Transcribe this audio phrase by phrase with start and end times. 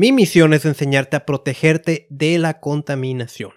[0.00, 3.52] Mi misión es enseñarte a protegerte de la contaminación.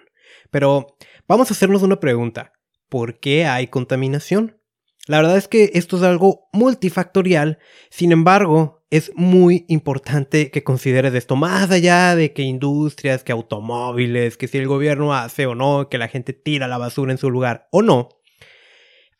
[0.51, 2.51] Pero vamos a hacernos una pregunta.
[2.89, 4.59] ¿Por qué hay contaminación?
[5.07, 7.59] La verdad es que esto es algo multifactorial,
[7.89, 14.35] sin embargo, es muy importante que consideres esto, más allá de que industrias, que automóviles,
[14.35, 17.31] que si el gobierno hace o no, que la gente tira la basura en su
[17.31, 18.09] lugar o no,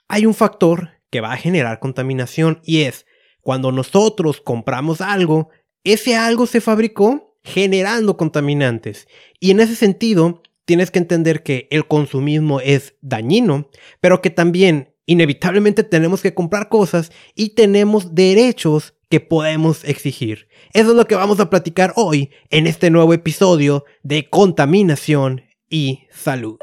[0.10, 3.06] hay un factor que va a generar contaminación y es
[3.40, 5.50] cuando nosotros compramos algo,
[5.84, 9.08] ese algo se fabricó generando contaminantes.
[9.40, 13.70] Y en ese sentido, tienes que entender que el consumismo es dañino,
[14.00, 20.48] pero que también inevitablemente tenemos que comprar cosas y tenemos derechos que podemos exigir.
[20.74, 26.08] Eso es lo que vamos a platicar hoy en este nuevo episodio de contaminación y
[26.10, 26.58] salud.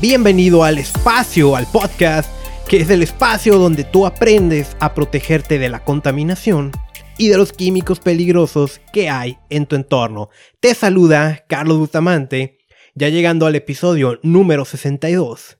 [0.00, 2.30] Bienvenido al espacio, al podcast,
[2.66, 6.72] que es el espacio donde tú aprendes a protegerte de la contaminación
[7.18, 10.30] y de los químicos peligrosos que hay en tu entorno.
[10.58, 12.56] Te saluda Carlos Bustamante,
[12.94, 15.58] ya llegando al episodio número 62.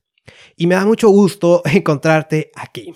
[0.57, 2.95] Y me da mucho gusto encontrarte aquí.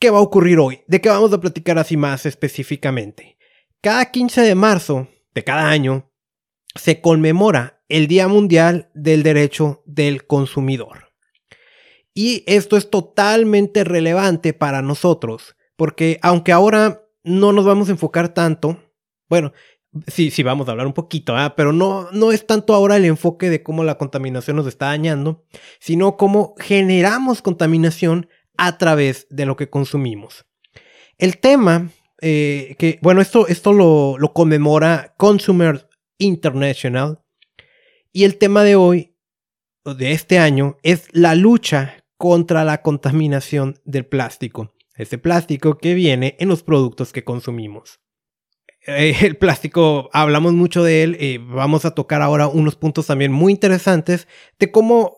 [0.00, 0.80] ¿Qué va a ocurrir hoy?
[0.88, 3.38] ¿De qué vamos a platicar así más específicamente?
[3.80, 6.10] Cada 15 de marzo de cada año
[6.74, 11.12] se conmemora el Día Mundial del Derecho del Consumidor.
[12.12, 18.34] Y esto es totalmente relevante para nosotros, porque aunque ahora no nos vamos a enfocar
[18.34, 18.82] tanto,
[19.28, 19.52] bueno,
[20.08, 21.52] sí, sí vamos a hablar un poquito, ¿eh?
[21.56, 25.44] pero no, no es tanto ahora el enfoque de cómo la contaminación nos está dañando,
[25.78, 30.46] sino cómo generamos contaminación a través de lo que consumimos.
[31.16, 37.20] El tema, eh, que, bueno, esto, esto lo, lo conmemora Consumer International,
[38.14, 39.16] y el tema de hoy,
[39.84, 44.72] de este año, es la lucha contra la contaminación del plástico.
[44.94, 48.00] Ese plástico que viene en los productos que consumimos.
[48.86, 53.32] Eh, el plástico, hablamos mucho de él, y vamos a tocar ahora unos puntos también
[53.32, 54.28] muy interesantes
[54.60, 55.16] de cómo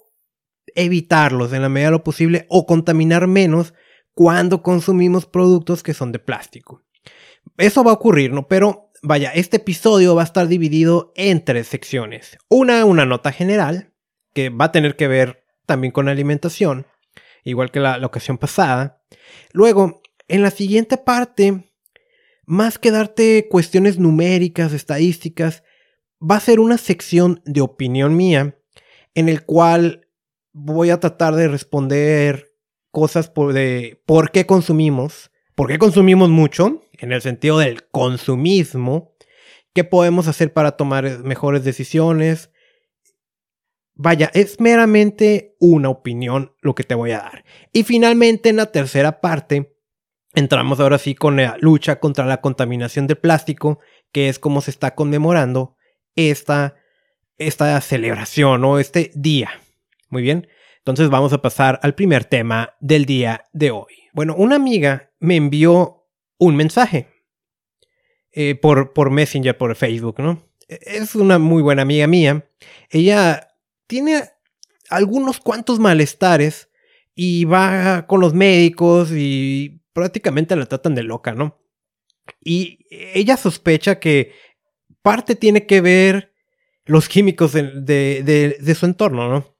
[0.74, 3.74] evitarlos en la medida de lo posible o contaminar menos
[4.14, 6.82] cuando consumimos productos que son de plástico.
[7.58, 8.48] Eso va a ocurrir, ¿no?
[8.48, 12.38] Pero Vaya, este episodio va a estar dividido en tres secciones.
[12.48, 13.92] Una, una nota general,
[14.32, 16.86] que va a tener que ver también con alimentación,
[17.44, 19.02] igual que la, ocasión pasada.
[19.52, 21.72] Luego, en la siguiente parte,
[22.44, 25.62] más que darte cuestiones numéricas, estadísticas,
[26.20, 28.58] va a ser una sección de opinión mía,
[29.14, 30.08] en el cual
[30.52, 32.52] voy a tratar de responder
[32.90, 39.14] cosas por, de por qué consumimos, por qué consumimos mucho, en el sentido del consumismo,
[39.74, 42.50] qué podemos hacer para tomar mejores decisiones.
[43.94, 47.44] Vaya, es meramente una opinión lo que te voy a dar.
[47.72, 49.76] Y finalmente, en la tercera parte,
[50.34, 53.80] entramos ahora sí con la lucha contra la contaminación de plástico,
[54.12, 55.76] que es como se está conmemorando
[56.14, 56.76] esta,
[57.38, 59.50] esta celebración o este día.
[60.08, 60.46] Muy bien,
[60.78, 63.92] entonces vamos a pasar al primer tema del día de hoy.
[64.12, 66.05] Bueno, una amiga me envió
[66.38, 67.08] un mensaje
[68.32, 70.46] eh, por, por Messenger, por Facebook, ¿no?
[70.68, 72.50] Es una muy buena amiga mía.
[72.90, 73.48] Ella
[73.86, 74.24] tiene
[74.90, 76.68] algunos cuantos malestares
[77.14, 81.58] y va con los médicos y prácticamente la tratan de loca, ¿no?
[82.44, 84.32] Y ella sospecha que
[85.02, 86.34] parte tiene que ver
[86.84, 89.56] los químicos de, de, de, su entorno, ¿no?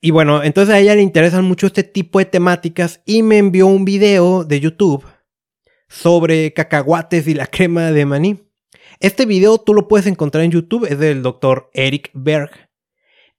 [0.00, 3.66] Y bueno, entonces a ella le interesan mucho este tipo de temáticas y me envió
[3.66, 5.04] un video de YouTube
[5.90, 8.46] sobre cacahuates y la crema de maní.
[9.00, 12.50] Este video tú lo puedes encontrar en YouTube, es del doctor Eric Berg.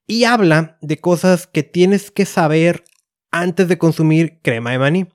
[0.06, 2.84] Y habla de cosas que tienes que saber
[3.30, 5.08] antes de consumir crema de maní.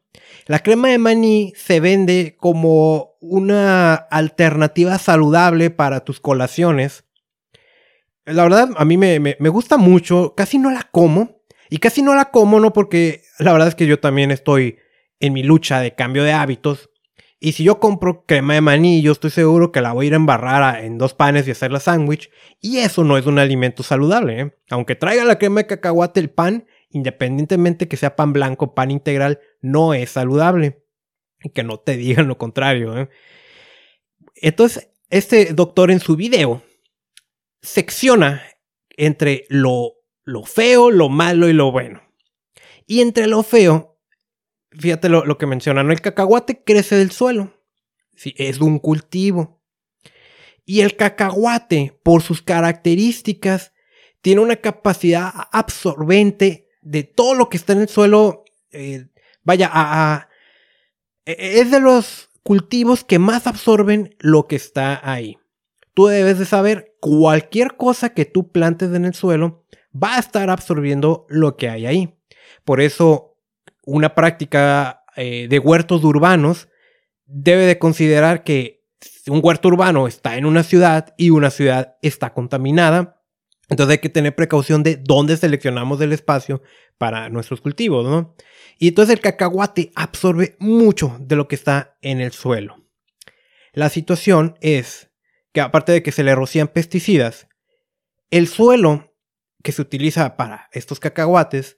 [0.48, 7.04] La crema de maní se vende como una alternativa saludable para tus colaciones.
[8.26, 11.44] La verdad, a mí me, me, gusta mucho, casi no la como.
[11.70, 14.78] Y casi no la como, no porque la verdad es que yo también estoy
[15.20, 16.90] en mi lucha de cambio de hábitos.
[17.40, 20.14] Y si yo compro crema de maní, yo estoy seguro que la voy a ir
[20.14, 22.32] a embarrar en dos panes y hacerla sándwich.
[22.62, 24.42] Y eso no es un alimento saludable.
[24.42, 24.58] ¿eh?
[24.72, 29.40] Aunque traiga la crema de cacahuate, el pan, independientemente que sea pan blanco, pan integral,
[29.62, 30.84] no es saludable.
[31.44, 32.98] Y que no te digan lo contrario.
[32.98, 33.10] ¿eh?
[34.36, 36.64] Entonces, este doctor en su video
[37.62, 38.42] secciona
[38.98, 39.94] entre lo,
[40.24, 42.02] lo feo, lo malo y lo bueno.
[42.88, 43.97] Y entre lo feo
[44.80, 47.54] fíjate lo, que mencionan, el cacahuate crece del suelo.
[48.16, 49.62] Sí, es un cultivo.
[50.66, 53.74] Y el cacahuate, por sus características,
[54.22, 58.44] tiene una capacidad absorbente de todo lo que está en el suelo.
[58.72, 59.08] Eh,
[59.44, 60.30] vaya, a,
[61.26, 65.38] e, es de los cultivos que más absorben lo que está ahí.
[65.94, 70.50] Tú debes de saber, cualquier cosa que tú plantes en el suelo va a estar
[70.50, 72.18] absorbiendo lo que hay ahí.
[72.64, 73.27] Por eso,
[73.88, 76.68] una práctica eh, de huertos urbanos
[77.26, 78.84] debe de considerar que
[79.28, 83.24] un huerto urbano está en una ciudad y una ciudad está contaminada,
[83.70, 86.62] entonces hay que tener precaución de dónde seleccionamos el espacio
[86.98, 88.36] para nuestros cultivos, ¿no?
[88.78, 92.86] Y entonces el cacahuate absorbe mucho de lo que está en el suelo.
[93.74, 95.12] La situación es
[95.54, 97.48] que aparte de que se le rocían pesticidas,
[98.32, 99.16] el suelo
[99.64, 101.78] que se utiliza para estos cacahuates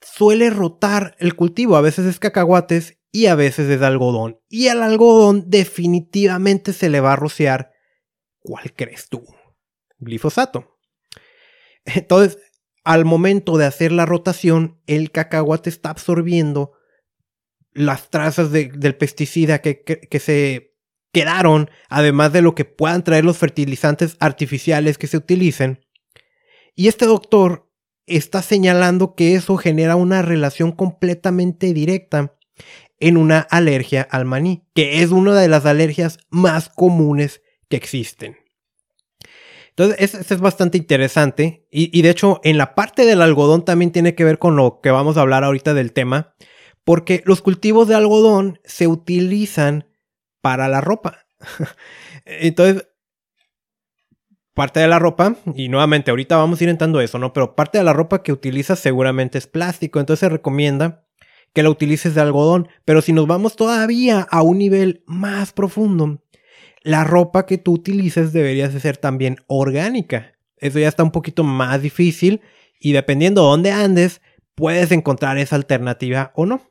[0.00, 1.76] suele rotar el cultivo.
[1.76, 4.40] A veces es cacahuates y a veces es algodón.
[4.48, 7.72] Y al algodón definitivamente se le va a rociar,
[8.40, 9.24] ¿cuál crees tú?
[9.98, 10.78] Glifosato.
[11.84, 12.38] Entonces,
[12.82, 16.72] al momento de hacer la rotación, el cacahuate está absorbiendo
[17.72, 20.74] las trazas del pesticida que, que, se
[21.12, 25.84] quedaron, además de lo que puedan traer los fertilizantes artificiales que se utilicen.
[26.76, 27.70] Y este doctor
[28.06, 32.36] está señalando que eso genera una relación completamente directa
[33.00, 38.36] en una alergia al maní, que es una de las alergias más comunes que existen.
[39.76, 41.66] Entonces, eso es bastante interesante.
[41.70, 44.92] Y, de hecho, en la parte del algodón también tiene que ver con lo que
[44.92, 46.34] vamos a hablar ahorita del tema.
[46.84, 49.88] Porque los cultivos de algodón se utilizan
[50.40, 51.26] para la ropa.
[52.24, 52.86] Entonces,
[54.54, 57.32] parte de la ropa, y nuevamente ahorita vamos a ir entrando eso, ¿no?
[57.32, 60.00] Pero parte de la ropa que utilizas seguramente es plástico.
[60.00, 61.04] Entonces se recomienda
[61.52, 62.68] que la utilices de algodón.
[62.84, 66.22] Pero si nos vamos todavía a un nivel más profundo,
[66.82, 70.32] la ropa que tú utilices debería de ser también orgánica.
[70.56, 72.40] Eso ya está un poquito más difícil
[72.78, 74.20] y dependiendo de dónde andes,
[74.54, 76.62] puedes encontrar esa alternativa o no.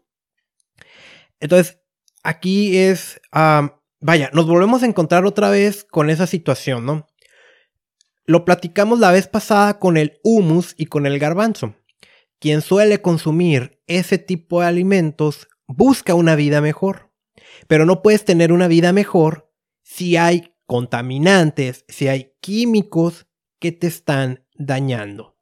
[1.39, 1.80] Entonces,
[2.24, 3.19] aquí es,
[4.00, 7.07] vaya, nos volvemos a encontrar otra vez con esa situación, ¿no?
[8.25, 11.75] Lo platicamos la vez pasada con el humus y con el garbanzo.
[12.39, 17.11] Quien suele consumir ese tipo de alimentos busca una vida mejor.
[17.67, 23.27] Pero no puedes tener una vida mejor si hay contaminantes, si hay químicos
[23.59, 25.37] que te están dañando.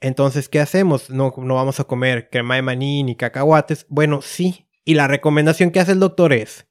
[0.00, 1.10] Entonces, ¿qué hacemos?
[1.10, 3.86] No, no vamos a comer crema de maní ni cacahuates.
[3.88, 4.68] Bueno, sí.
[4.84, 6.68] Y la recomendación que hace el doctor es,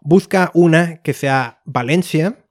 [0.00, 2.41] busca una que sea Valencia,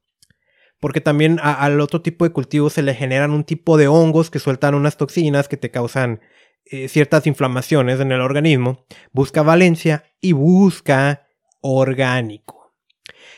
[0.82, 4.40] porque también al otro tipo de cultivos se le generan un tipo de hongos que
[4.40, 6.22] sueltan unas toxinas que te causan
[6.66, 8.84] eh, ciertas inflamaciones en el organismo.
[9.12, 11.28] Busca Valencia y busca
[11.62, 12.74] orgánico.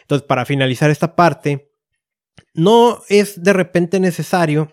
[0.03, 1.69] Entonces, para finalizar esta parte,
[2.53, 4.71] no es de repente necesario,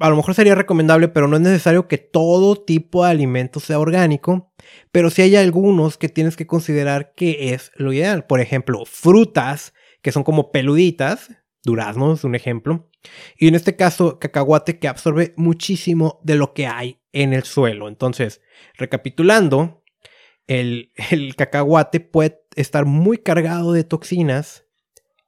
[0.00, 3.78] a lo mejor sería recomendable, pero no es necesario que todo tipo de alimento sea
[3.78, 4.52] orgánico,
[4.90, 8.26] pero sí hay algunos que tienes que considerar que es lo ideal.
[8.26, 11.30] Por ejemplo, frutas que son como peluditas,
[11.62, 12.90] durazno es un ejemplo,
[13.36, 17.88] y en este caso cacahuate que absorbe muchísimo de lo que hay en el suelo.
[17.88, 18.40] Entonces,
[18.76, 19.82] recapitulando,
[20.46, 20.90] el,
[21.36, 24.66] cacahuate puede estar muy cargado de toxinas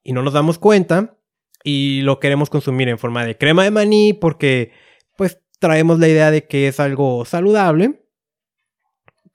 [0.02, 1.16] y no nos damos cuenta
[1.62, 4.72] y lo queremos consumir en forma de crema de maní porque
[5.16, 8.00] pues traemos la idea de que es algo saludable.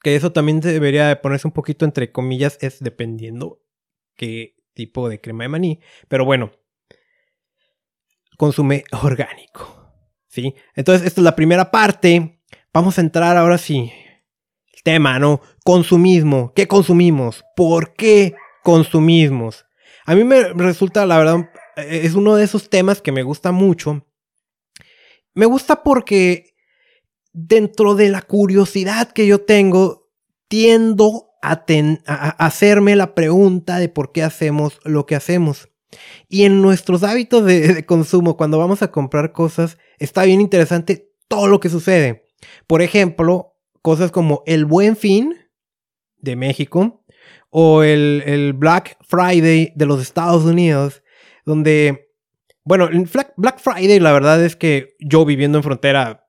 [0.02, 3.62] Que eso también debería de ponerse un poquito entre comillas, es dependiendo
[4.16, 5.80] qué tipo de crema de maní.
[6.08, 6.52] Pero bueno,
[8.38, 9.92] consume orgánico.
[10.28, 10.56] ¿Sí?
[10.76, 12.42] Entonces, esta es la primera parte.
[12.74, 13.92] Vamos a entrar ahora sí
[14.88, 15.42] tema, ¿no?
[15.66, 16.54] Consumismo.
[16.56, 17.44] ¿Qué consumimos?
[17.58, 19.66] ¿Por qué consumimos?
[20.06, 24.08] A mí me resulta, la verdad, es uno de esos temas que me gusta mucho.
[25.34, 26.56] Me gusta porque
[27.34, 30.10] dentro de la curiosidad que yo tengo,
[30.48, 31.66] tiendo a,
[32.46, 35.68] hacerme la pregunta de por qué hacemos lo que hacemos.
[36.28, 41.48] Y en nuestros hábitos de, consumo, cuando vamos a comprar cosas, está bien interesante todo
[41.48, 42.26] lo que sucede.
[42.68, 45.36] Por ejemplo, cosas como el Buen Fin
[46.18, 47.04] de México
[47.50, 51.04] o el, Black Friday de los Estados Unidos,
[51.46, 52.12] donde,
[52.64, 56.28] bueno, el Black Friday la verdad es que yo viviendo en frontera,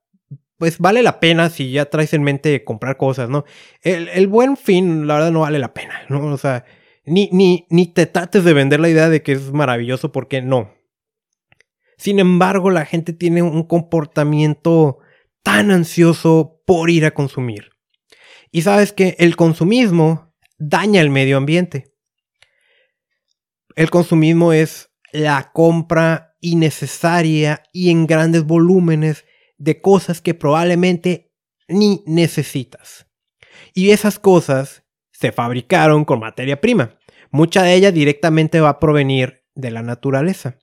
[0.59, 3.45] pues vale la pena si ya traes en mente comprar cosas, ¿no?
[3.83, 6.25] El, Buen Fin, la verdad, no vale la pena, ¿no?
[6.27, 6.65] O sea,
[7.09, 10.73] ni, ni, ni te trates de vender la idea de que es maravilloso porque no.
[11.97, 14.99] Sin embargo, la gente tiene un comportamiento
[15.43, 17.71] tan ansioso por ir a consumir.
[18.53, 21.95] Y sabes que el consumismo daña el medio ambiente.
[23.75, 29.25] El consumismo es la compra innecesaria y en grandes volúmenes
[29.57, 31.33] de cosas que probablemente
[31.67, 33.07] ni necesitas.
[33.75, 36.98] Y esas cosas se fabricaron con materia prima.
[37.31, 40.59] Mucha de ella directamente va a provenir de la naturaleza.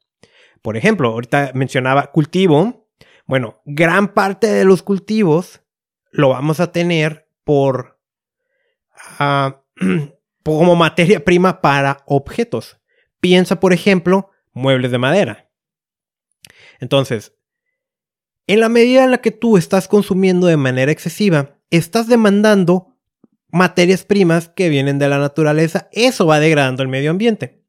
[0.61, 2.89] Por ejemplo, ahorita mencionaba cultivo.
[3.27, 5.61] Bueno, gran parte de los cultivos
[6.11, 7.99] lo vamos a tener por
[9.19, 9.61] ah,
[10.43, 12.79] como materia prima para objetos.
[13.19, 15.51] Piensa, por ejemplo, muebles de madera.
[16.79, 17.35] Entonces,
[18.47, 22.94] en la medida en la que tú estás consumiendo de manera excesiva, estás demandando
[23.51, 25.89] materias primas que vienen de la naturaleza.
[25.91, 27.63] Eso va degradando el medio ambiente.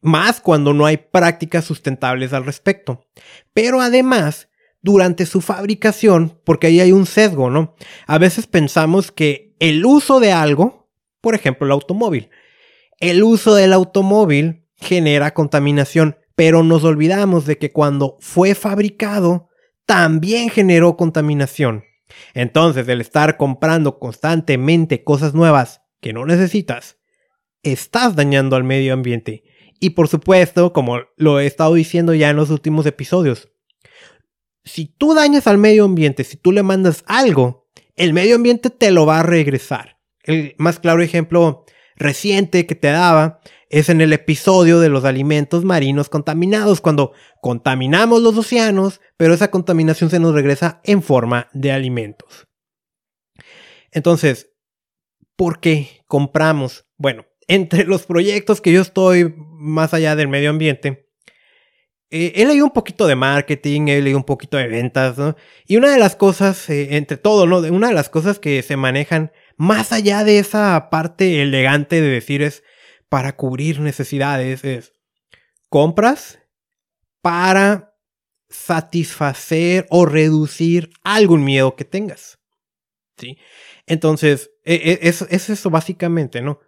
[0.00, 3.06] Más cuando no hay prácticas sustentables al respecto.
[3.54, 4.48] Pero además,
[4.82, 7.74] durante su fabricación, porque ahí hay un sesgo, ¿no?
[8.06, 12.30] A veces pensamos que el uso de algo, por ejemplo el automóvil,
[12.98, 19.48] el uso del automóvil genera contaminación, pero nos olvidamos de que cuando fue fabricado,
[19.86, 21.84] también generó contaminación.
[22.34, 26.98] Entonces, el estar comprando constantemente cosas nuevas que no necesitas,
[27.62, 29.44] estás dañando al medio ambiente.
[29.80, 33.48] Y por supuesto, como lo he estado diciendo ya en los últimos episodios,
[34.64, 38.90] si tú dañas al medio ambiente, si tú le mandas algo, el medio ambiente te
[38.90, 39.98] lo va a regresar.
[40.22, 41.64] El más claro ejemplo
[41.96, 43.40] reciente que te daba
[43.72, 49.50] es en el episodio de los alimentos marinos contaminados, cuando contaminamos los océanos, pero esa
[49.50, 52.46] contaminación se nos regresa en forma de alimentos.
[53.90, 54.52] Entonces,
[55.36, 56.86] ¿por qué compramos?
[56.98, 61.08] Bueno, entre los proyectos que yo estoy más allá del medio ambiente,
[62.10, 65.16] eh, he leído un poquito de marketing, he leído un poquito de ventas.
[65.66, 67.60] Y una de las cosas, eh, entre todo, ¿no?
[67.60, 72.42] Una de las cosas que se manejan más allá de esa parte elegante de decir
[72.42, 72.62] es
[73.12, 74.94] para cubrir necesidades, es
[75.68, 76.38] compras
[77.20, 77.94] para
[78.48, 82.38] satisfacer o reducir algún miedo que tengas.
[83.18, 83.36] ¿Sí?
[83.84, 86.60] Entonces, e, e, es, es eso básicamente, ¿no?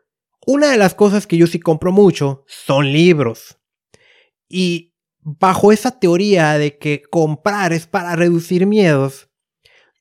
[0.46, 3.56] Una de las cosas que yo sí compro mucho son libros.
[4.46, 9.30] Y bajo esa teoría de que comprar es para reducir miedos,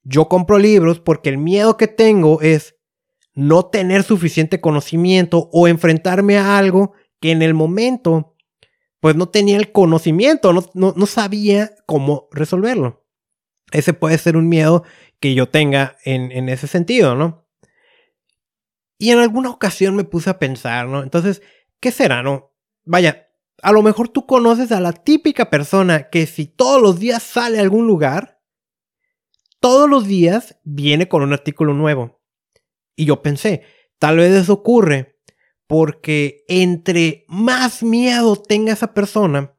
[0.04, 2.73] yo compro libros porque el miedo que tengo es
[3.34, 8.36] no tener suficiente conocimiento o enfrentarme a algo que en el momento
[9.00, 13.06] pues no tenía el conocimiento, no, sabía cómo resolverlo.
[13.74, 14.84] Ese puede ser un miedo
[15.20, 17.46] que yo tenga en, en ese sentido, ¿no?
[18.98, 21.04] Y en alguna ocasión me puse a pensar, ¿no?
[21.04, 21.42] Entonces,
[21.82, 22.54] ¿qué será, no?
[22.86, 23.28] Vaya,
[23.62, 27.58] a lo mejor tú conoces a la típica persona que si todos los días sale
[27.58, 28.42] a algún lugar,
[29.60, 32.23] todos los días viene con un artículo nuevo.
[32.96, 33.64] Y yo pensé,
[34.00, 35.20] tal vez eso ocurre
[35.68, 39.56] porque entre más miedo tenga esa persona,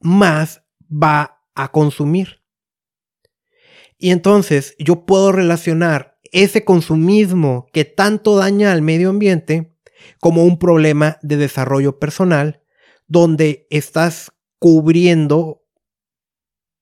[0.00, 2.42] más va a consumir.
[3.98, 9.76] Y entonces yo puedo relacionar ese consumismo que tanto daña al medio ambiente
[10.20, 12.62] como un problema de desarrollo personal
[13.06, 15.64] donde estás cubriendo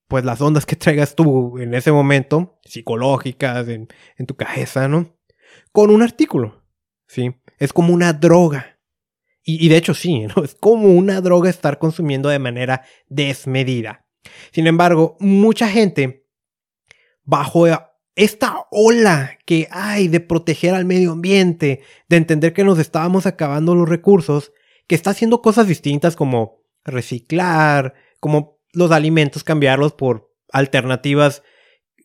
[0.07, 3.87] pues las ondas que traigas tú en ese momento, psicológicas, en,
[4.25, 5.16] tu cabeza, ¿no?
[5.77, 6.63] Con un artículo,
[7.05, 7.35] ¿sí?
[7.59, 8.79] Es como una droga.
[9.43, 10.43] Y, de hecho sí, ¿no?
[10.43, 14.07] Es como una droga estar consumiendo de manera desmedida.
[14.51, 16.25] Sin embargo, mucha gente,
[17.23, 17.67] bajo
[18.15, 23.75] esta ola que hay de proteger al medio ambiente, de entender que nos estábamos acabando
[23.75, 24.53] los recursos,
[24.87, 31.43] que está haciendo cosas distintas como reciclar, como los alimentos, cambiarlos por alternativas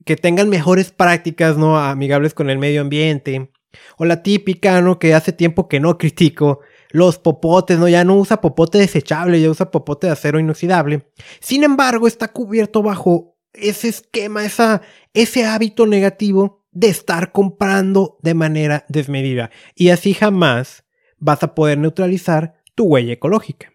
[0.04, 1.78] que tengan mejores prácticas, ¿no?
[1.78, 3.50] Amigables con el medio ambiente.
[3.96, 4.98] O la típica, ¿no?
[4.98, 6.60] Que hace tiempo que no critico.
[6.90, 7.88] Los popotes, ¿no?
[7.88, 11.08] Ya no usa popote desechable, ya usa popote de acero inoxidable.
[11.40, 14.82] Sin embargo, está cubierto bajo ese esquema, esa,
[15.14, 19.50] ese hábito negativo de estar comprando de manera desmedida.
[19.74, 20.84] Y así jamás
[21.18, 23.72] vas a poder neutralizar tu huella ecológica.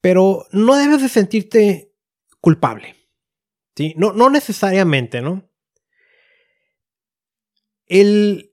[0.00, 1.92] Pero no debes de sentirte
[2.40, 2.94] culpable.
[3.76, 3.94] ¿sí?
[3.96, 5.48] No, no necesariamente, ¿no?
[7.86, 8.52] El,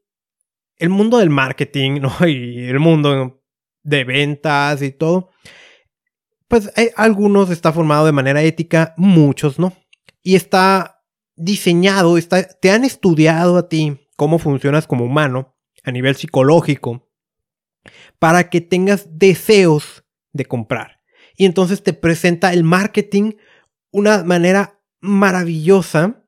[0.78, 2.28] el mundo del marketing ¿no?
[2.28, 3.42] y el mundo
[3.84, 5.32] de ventas y todo,
[6.48, 9.74] pues hay, algunos está formado de manera ética, muchos no.
[10.22, 11.04] Y está
[11.36, 17.10] diseñado, está, te han estudiado a ti cómo funcionas como humano a nivel psicológico,
[18.20, 21.02] para que tengas deseos de comprar.
[21.36, 23.34] Y entonces te presenta el marketing
[23.92, 26.21] una manera maravillosa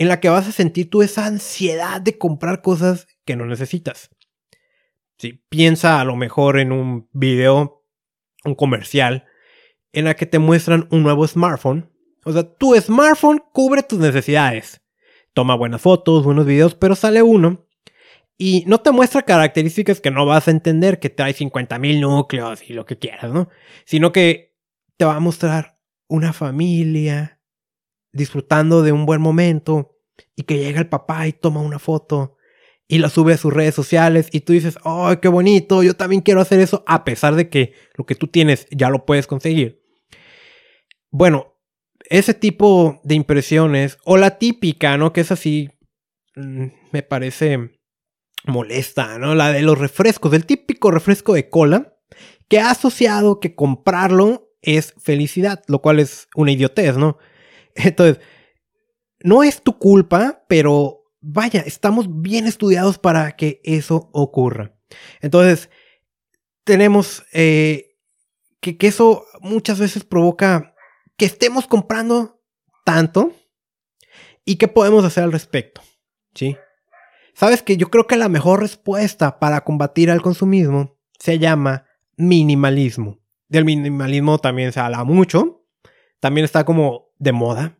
[0.00, 4.08] en la que vas a sentir tú esa ansiedad de comprar cosas que no necesitas.
[5.18, 7.84] Si piensa a lo mejor en un video,
[8.46, 9.26] un comercial,
[9.92, 11.92] en la que te muestran un nuevo smartphone.
[12.24, 14.80] O sea, tu smartphone cubre tus necesidades.
[15.34, 17.68] Toma buenas fotos, buenos videos, pero sale uno
[18.38, 22.72] y no te muestra características que no vas a entender, que trae 50.000 núcleos y
[22.72, 23.50] lo que quieras, ¿no?
[23.84, 24.56] Sino que
[24.96, 25.76] te va a mostrar
[26.08, 27.39] una familia
[28.12, 29.96] disfrutando de un buen momento
[30.36, 32.36] y que llega el papá y toma una foto
[32.88, 35.82] y la sube a sus redes sociales y tú dices, ¡ay, qué bonito!
[35.82, 39.06] Yo también quiero hacer eso a pesar de que lo que tú tienes ya lo
[39.06, 39.80] puedes conseguir.
[41.12, 41.54] Bueno,
[42.08, 45.12] ese tipo de impresiones o la típica, ¿no?
[45.12, 45.70] Que es así,
[46.34, 47.70] mm, me parece
[48.44, 49.36] molesta, ¿no?
[49.36, 51.96] La de los refrescos, el típico refresco de cola
[52.48, 57.18] que ha asociado que comprarlo es felicidad, lo cual es una idiotez, ¿no?
[57.84, 58.22] Entonces,
[59.22, 64.74] no es tu culpa, pero vaya, estamos bien estudiados para que eso ocurra.
[65.20, 65.70] Entonces,
[66.64, 67.98] tenemos eh,
[68.60, 70.74] que, que eso muchas veces provoca
[71.16, 72.42] que estemos comprando
[72.84, 73.32] tanto
[74.44, 75.82] y qué podemos hacer al respecto,
[76.34, 76.56] ¿sí?
[77.34, 83.18] Sabes que yo creo que la mejor respuesta para combatir al consumismo se llama minimalismo.
[83.48, 85.66] Del minimalismo también se habla mucho,
[86.20, 87.78] también está como de moda.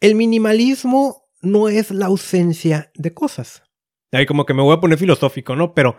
[0.00, 3.62] El minimalismo no es la ausencia de cosas.
[4.10, 5.74] Ahí como que me voy a poner filosófico, ¿no?
[5.74, 5.96] Pero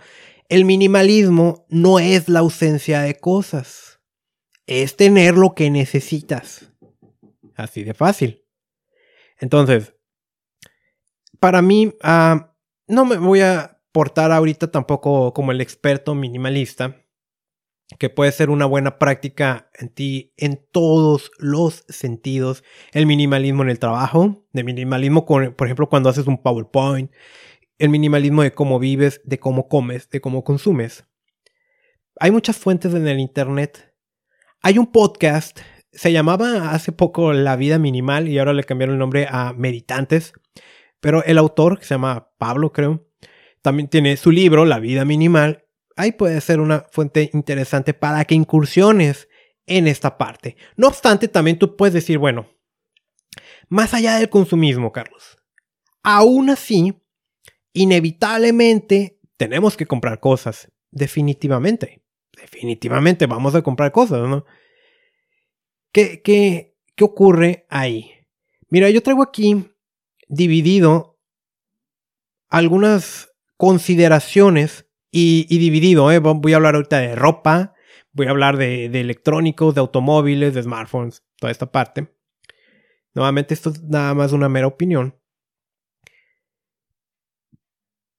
[0.50, 4.02] el minimalismo no es la ausencia de cosas.
[4.66, 6.72] Es tener lo que necesitas.
[7.56, 8.44] Así de fácil.
[9.40, 9.94] Entonces,
[11.40, 12.56] para mí, ah,
[12.88, 17.05] no me voy a portar ahorita tampoco como el experto minimalista,
[18.00, 22.64] que puede ser una buena práctica en ti en todos los sentidos.
[22.94, 27.12] El minimalismo en el trabajo, el minimalismo, por ejemplo, cuando haces un PowerPoint,
[27.78, 31.06] el minimalismo de cómo vives, de cómo comes, de cómo consumes.
[32.20, 33.94] Hay muchas fuentes en el Internet.
[34.62, 35.60] Hay un podcast,
[35.92, 40.34] se llamaba hace poco La vida minimal y ahora le cambiaron el nombre a Meditantes.
[41.02, 43.06] Pero el autor, que se llama Pablo, creo,
[43.62, 45.65] también tiene su libro, La vida minimal,
[45.96, 49.28] ahí puede ser una fuente interesante para que incursiones
[49.66, 50.58] en esta parte.
[50.76, 52.48] No obstante, también tú puedes decir, bueno,
[53.68, 55.38] más allá del consumismo, Carlos,
[56.04, 56.94] aún así,
[57.74, 60.72] inevitablemente tenemos que comprar cosas.
[60.92, 62.02] Definitivamente.
[62.32, 64.46] Definitivamente vamos a comprar cosas, ¿no?
[65.92, 68.12] ¿Qué, qué, qué ocurre ahí?
[68.70, 69.72] Mira, yo traigo aquí
[70.28, 71.18] dividido
[72.50, 74.86] algunas consideraciones
[75.18, 76.20] y, dividido, ¿eh?
[76.20, 77.74] voy a hablar ahorita de ropa,
[78.12, 82.14] voy a hablar de, electrónicos, de automóviles, de smartphones, toda esta parte.
[83.14, 85.18] Nuevamente esto es nada más una mera opinión.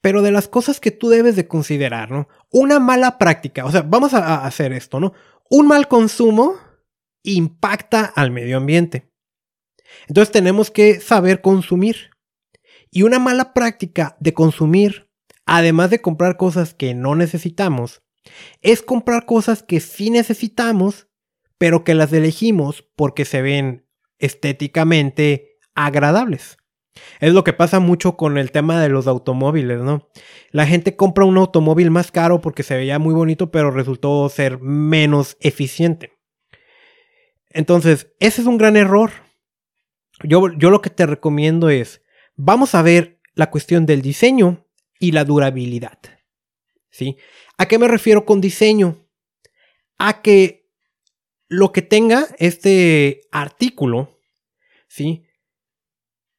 [0.01, 2.29] Pero de las cosas que tú debes de considerar, ¿no?
[2.51, 5.13] Una mala práctica, o sea, vamos a hacer esto, ¿no?
[5.51, 6.55] Un mal consumo
[7.25, 9.13] impacta al medio ambiente.
[10.09, 12.11] Entonces tenemos que saber consumir.
[12.91, 15.06] Y una mala práctica de consumir
[15.47, 18.03] además de comprar cosas que no necesitamos,
[18.61, 21.09] es comprar cosas que sí necesitamos,
[21.59, 23.87] pero que las elegimos porque se ven
[24.19, 26.59] estéticamente agradables.
[27.21, 30.09] Es lo que pasa mucho con el tema de los automóviles, ¿no?
[30.51, 34.61] La gente compra un automóvil más caro porque se veía muy bonito, pero resultó ser
[34.61, 36.13] menos eficiente.
[37.51, 39.11] Entonces, ese es un gran error.
[40.23, 42.03] Yo, yo lo que te recomiendo es,
[42.35, 44.66] vamos a ver la cuestión del diseño
[44.99, 45.99] y la durabilidad.
[46.91, 47.17] ¿Sí?
[47.59, 49.07] ¿A qué me refiero con diseño?
[49.99, 50.71] A que
[51.49, 54.19] lo que tenga este artículo,
[54.89, 55.27] ¿sí?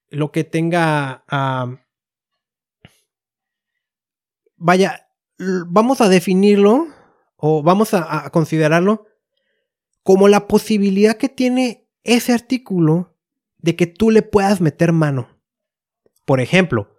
[0.09, 1.23] Lo que tenga...
[4.55, 6.87] vaya, vamos a definirlo
[7.35, 9.05] o vamos a, a considerarlo
[10.01, 13.15] como la posibilidad que tiene ese artículo
[13.57, 15.29] de que tú le puedas meter mano.
[16.25, 16.96] Por ejemplo,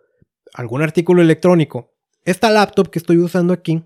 [0.54, 1.94] algún artículo electrónico.
[2.24, 3.84] Esta laptop que estoy usando aquí,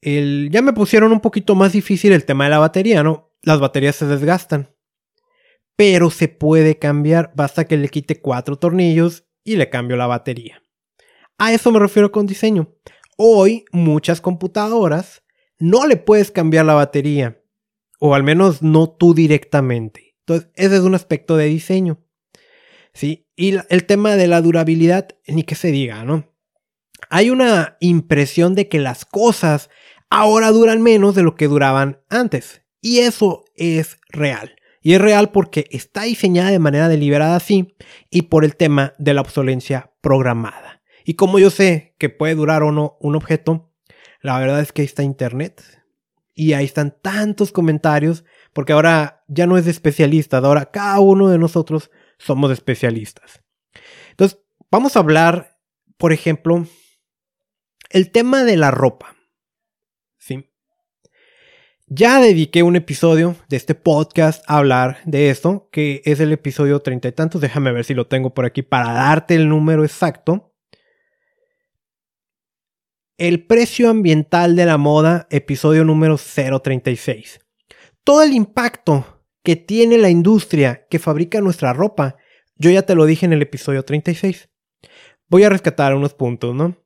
[0.00, 3.32] el, ya me pusieron un poquito más difícil el tema de la batería, ¿no?
[3.42, 4.74] Las baterías se desgastan.
[5.76, 10.62] Pero se puede cambiar, basta que le quite cuatro tornillos y le cambio la batería.
[11.38, 12.74] A eso me refiero con diseño.
[13.16, 15.22] Hoy muchas computadoras
[15.58, 17.42] no le puedes cambiar la batería.
[17.98, 20.16] O al menos no tú directamente.
[20.20, 22.05] Entonces, ese es un aspecto de diseño.
[22.96, 23.28] ¿Sí?
[23.36, 26.32] Y el tema de la durabilidad, ni que se diga, ¿no?
[27.10, 29.68] Hay una impresión de que las cosas
[30.10, 32.62] ahora duran menos de lo que duraban antes.
[32.80, 34.56] Y eso es real.
[34.80, 37.76] Y es real porque está diseñada de manera deliberada así
[38.10, 40.82] y por el tema de la obsolencia programada.
[41.04, 43.72] Y como yo sé que puede durar o no un objeto,
[44.22, 45.62] la verdad es que ahí está Internet.
[46.34, 51.28] Y ahí están tantos comentarios, porque ahora ya no es de especialistas, ahora cada uno
[51.28, 53.42] de nosotros somos especialistas.
[54.10, 55.58] Entonces, vamos a hablar,
[55.96, 56.66] por ejemplo,
[57.90, 59.16] el tema de la ropa.
[60.18, 60.50] ¿Sí?
[61.86, 66.80] Ya dediqué un episodio de este podcast a hablar de esto, que es el episodio
[66.80, 67.40] treinta y tantos.
[67.40, 70.52] Déjame ver si lo tengo por aquí para darte el número exacto.
[73.18, 77.40] El precio ambiental de la moda, episodio número 036.
[78.04, 79.15] Todo el impacto
[79.46, 82.16] que tiene la industria que fabrica nuestra ropa,
[82.56, 84.50] yo ya te lo dije en el episodio 36.
[85.28, 86.76] Voy a rescatar unos puntos, ¿no?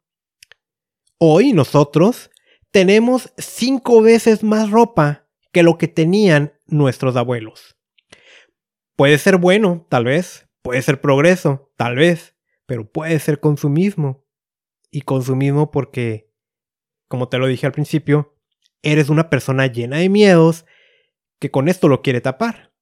[1.16, 2.30] Hoy nosotros
[2.70, 7.78] tenemos cinco veces más ropa que lo que tenían nuestros abuelos.
[8.94, 14.26] Puede ser bueno, tal vez, puede ser progreso, tal vez, pero puede ser consumismo
[14.90, 16.30] y consumismo porque,
[17.08, 18.36] como te lo dije al principio,
[18.82, 20.66] eres una persona llena de miedos
[21.40, 22.72] que con esto lo quiere tapar.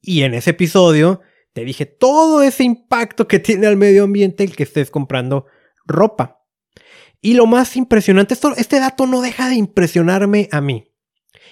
[0.00, 1.20] Y en ese episodio
[1.52, 5.46] te dije todo ese impacto que tiene al medio ambiente el que estés comprando
[5.84, 6.44] ropa.
[7.20, 10.92] Y lo más impresionante, esto, este dato no deja de impresionarme a mí.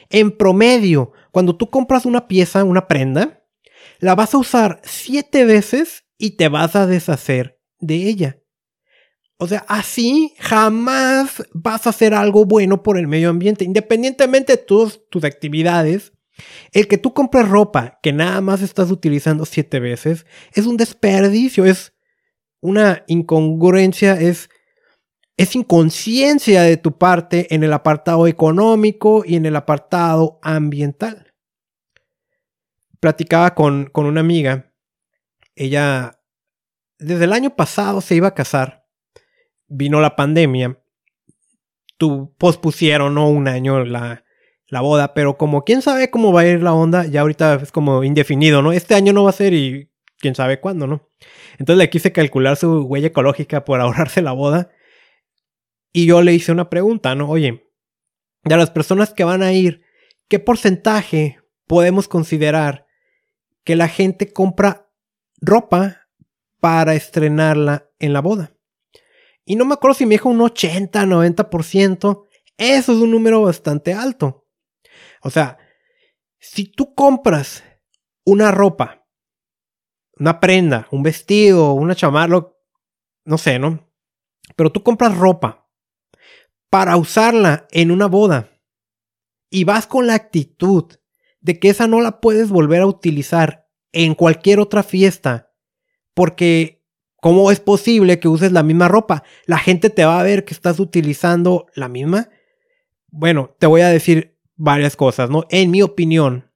[0.09, 3.44] En promedio, cuando tú compras una pieza, una prenda,
[3.98, 8.38] la vas a usar siete veces y te vas a deshacer de ella.
[9.37, 14.62] O sea, así jamás vas a hacer algo bueno por el medio ambiente, independientemente de
[14.62, 16.12] todas tus actividades.
[16.73, 21.64] El que tú compres ropa que nada más estás utilizando siete veces es un desperdicio,
[21.64, 21.92] es
[22.61, 24.51] una incongruencia, es,
[25.37, 31.35] es inconsciencia de tu parte en el apartado económico y en el apartado ambiental.
[33.01, 34.73] Platicaba con, con una amiga,
[35.55, 36.20] ella
[36.99, 38.84] desde el año pasado se iba a casar
[39.68, 40.79] vino la pandemia,
[41.96, 43.29] tu, pospusieron ¿no?
[43.29, 44.24] un año la,
[44.68, 47.72] la boda, pero como quién sabe cómo va a ir la onda, ya ahorita es
[47.72, 48.72] como indefinido, ¿no?
[48.72, 51.09] Este año no va a ser y quién sabe cuándo, ¿no?
[51.59, 54.70] Entonces le quise calcular su huella ecológica por ahorrarse la boda
[55.92, 57.29] y yo le hice una pregunta, ¿no?
[57.29, 57.70] Oye,
[58.42, 59.83] de las personas que van a ir,
[60.29, 62.87] ¿qué porcentaje podemos considerar
[63.62, 64.90] que la gente compra
[65.40, 66.09] ropa
[66.61, 68.54] para estrenarla en la boda?
[69.44, 72.26] Y no me acuerdo si me dijo un 80, 90%.
[72.57, 74.46] Eso es un número bastante alto.
[75.22, 75.59] O sea,
[76.38, 77.64] si tú compras
[78.24, 79.07] una ropa,
[80.18, 82.48] una prenda, un vestido, una chamarra,
[83.24, 83.90] no sé, ¿no?
[84.57, 85.68] Pero tú compras ropa
[86.70, 88.61] para usarla en una boda
[89.50, 90.92] y vas con la actitud
[91.40, 95.52] de que esa no la puedes volver a utilizar en cualquier otra fiesta
[96.14, 96.84] porque
[97.25, 99.23] ¿Cómo es posible que uses la misma ropa?
[99.47, 102.29] La gente te va a ver que estás utilizando la misma.
[103.09, 105.47] Bueno, te voy a decir varias cosas, ¿no?
[105.49, 106.53] En mi opinión.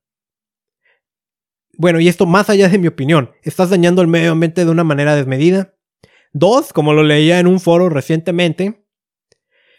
[1.73, 4.85] Bueno, y esto más allá de mi opinión, estás dañando el medio ambiente de una
[4.85, 5.75] manera desmedida.
[6.35, 8.87] Dos, como lo leía en un foro recientemente,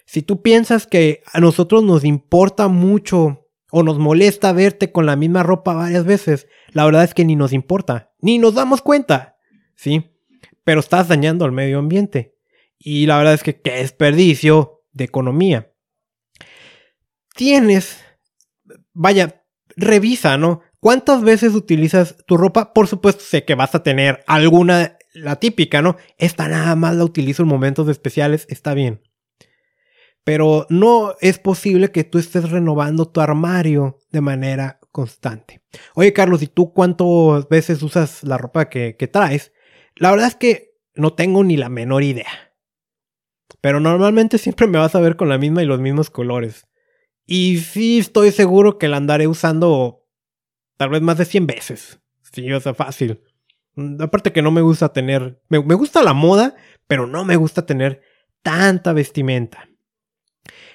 [0.08, 5.16] si tú piensas que a nosotros nos importa mucho o nos molesta verte con la
[5.16, 9.38] misma ropa varias veces, la verdad es que ni nos importa, ni nos damos cuenta,
[9.76, 10.16] ¿sí?
[10.64, 12.36] Pero estás dañando al medio ambiente.
[12.78, 15.74] Y la verdad es que qué desperdicio de economía.
[17.36, 18.04] Tienes,
[18.94, 19.46] vaya,
[19.76, 20.62] revisa, ¿no?
[20.80, 22.74] ¿Cuántas veces utilizas tu ropa?
[22.74, 25.98] Por supuesto, sé que vas a tener alguna, la típica, ¿no?
[26.18, 29.02] Esta nada más la utilizo en momentos especiales, está bien.
[30.24, 35.62] Pero no es posible que tú estés renovando tu armario de manera constante.
[35.96, 39.52] Oye, Carlos, ¿y tú cuántas veces usas la ropa que, que traes?
[40.00, 42.54] La verdad es que no tengo ni la menor idea.
[43.62, 46.68] Pero normalmente siempre me vas a ver con la misma y los mismos colores.
[47.26, 50.08] Y sí estoy seguro que la andaré usando
[50.78, 52.00] tal vez más de 100 veces.
[52.32, 53.22] Sí, o sea, fácil.
[53.76, 55.42] Mm, aparte que no me gusta tener...
[55.50, 56.56] Me, me gusta la moda,
[56.88, 58.02] pero no me gusta tener
[58.42, 59.70] tanta vestimenta.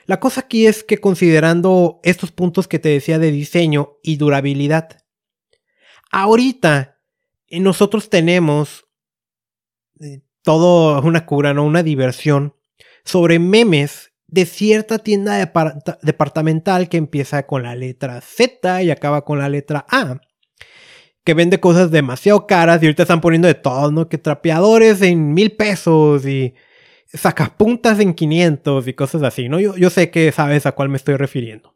[0.04, 4.98] La cosa aquí es que considerando estos puntos que te decía de diseño y durabilidad,
[6.10, 7.00] ahorita
[7.50, 8.84] nosotros tenemos
[10.42, 11.64] todo una cura, ¿no?
[11.64, 12.54] Una diversión
[13.04, 15.52] sobre memes de cierta tienda
[16.02, 20.20] departamental que empieza con la letra Z y acaba con la letra A.
[21.24, 24.09] Que vende cosas demasiado caras y ahorita están poniendo de todo, ¿no?
[24.09, 26.54] Que trapeadores en mil pesos y
[27.07, 29.59] sacapuntas en 500 y cosas así, ¿no?
[29.61, 31.74] Yo, yo sé que sabes a cuál me estoy refiriendo.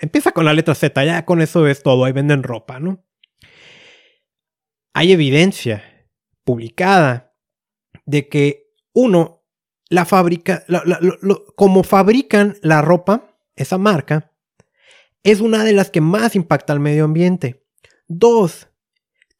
[0.00, 3.04] Empieza con la letra Z, ya con eso es todo, ahí venden ropa, ¿no?
[4.98, 6.08] hay evidencia
[6.42, 7.27] publicada
[8.08, 9.44] de que uno,
[9.90, 10.64] la fábrica,
[11.56, 14.32] como fabrican la ropa, esa marca,
[15.22, 17.66] es una de las que más impacta al medio ambiente.
[18.06, 18.68] Dos,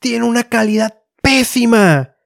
[0.01, 2.17] tiene una calidad pésima.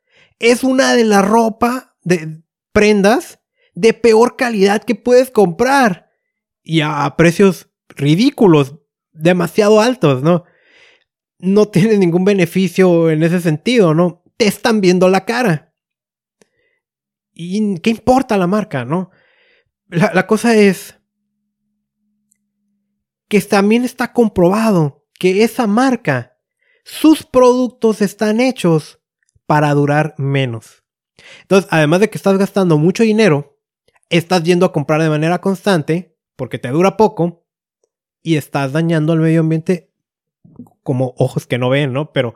[0.40, 3.38] Es una de las ropa de prendas
[3.74, 6.10] de peor calidad que puedes comprar.
[6.64, 8.74] Y a precios ridículos,
[9.12, 10.42] demasiado altos, ¿no?
[11.38, 14.24] No tiene ningún beneficio en ese sentido, ¿no?
[14.36, 15.71] Te están viendo la cara.
[17.50, 19.10] ¿Y qué importa la marca, no?
[19.88, 20.98] La, la cosa es
[23.28, 26.36] que también está comprobado que esa marca,
[26.84, 29.00] sus productos están hechos
[29.46, 30.82] para durar menos.
[31.42, 33.58] Entonces, además de que estás gastando mucho dinero,
[34.08, 37.46] estás yendo a comprar de manera constante porque te dura poco
[38.22, 39.92] y estás dañando al medio ambiente
[40.82, 42.12] como ojos que no ven, ¿no?
[42.12, 42.34] Pero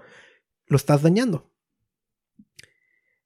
[0.67, 1.51] lo estás dañando.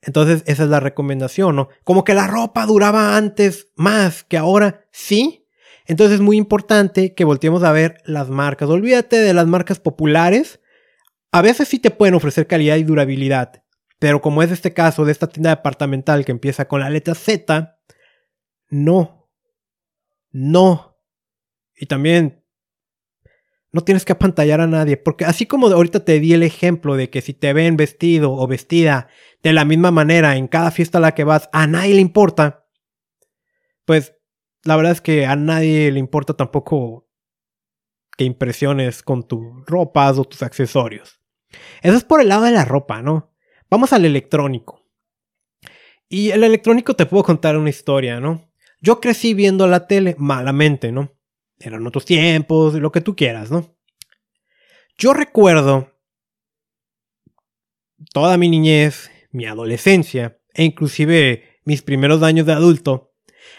[0.02, 1.68] Entonces, esa es la recomendación, ¿no?
[1.84, 5.46] Como que la ropa duraba antes más que ahora, sí.
[5.86, 8.68] Entonces es muy importante que volteemos a ver las marcas.
[8.68, 10.60] Olvídate de las marcas populares.
[11.32, 13.64] A veces sí te pueden ofrecer calidad y durabilidad.
[13.98, 17.78] Pero como es este caso de esta tienda departamental que empieza con la letra Z,
[18.68, 19.28] no.
[20.30, 20.96] No.
[21.74, 22.39] Y también
[23.72, 27.08] no tienes que apantallar a nadie, porque así como ahorita te di el ejemplo de
[27.10, 29.08] que si te ven vestido o vestida
[29.42, 32.66] de la misma manera en cada fiesta a la que vas, a nadie le importa,
[33.84, 34.16] pues
[34.64, 37.08] la verdad es que a nadie le importa tampoco
[38.16, 41.20] que impresiones con tus ropas o tus accesorios.
[41.82, 43.32] Eso es por el lado de la ropa, ¿no?
[43.70, 44.84] Vamos al electrónico.
[46.08, 48.50] Y el electrónico te puedo contar una historia, ¿no?
[48.80, 51.12] Yo crecí viendo la tele malamente, ¿no?
[51.60, 53.76] Eran otros tiempos, lo que tú quieras, ¿no?
[54.98, 55.92] Yo recuerdo
[58.12, 63.12] toda mi niñez, mi adolescencia e inclusive mis primeros años de adulto,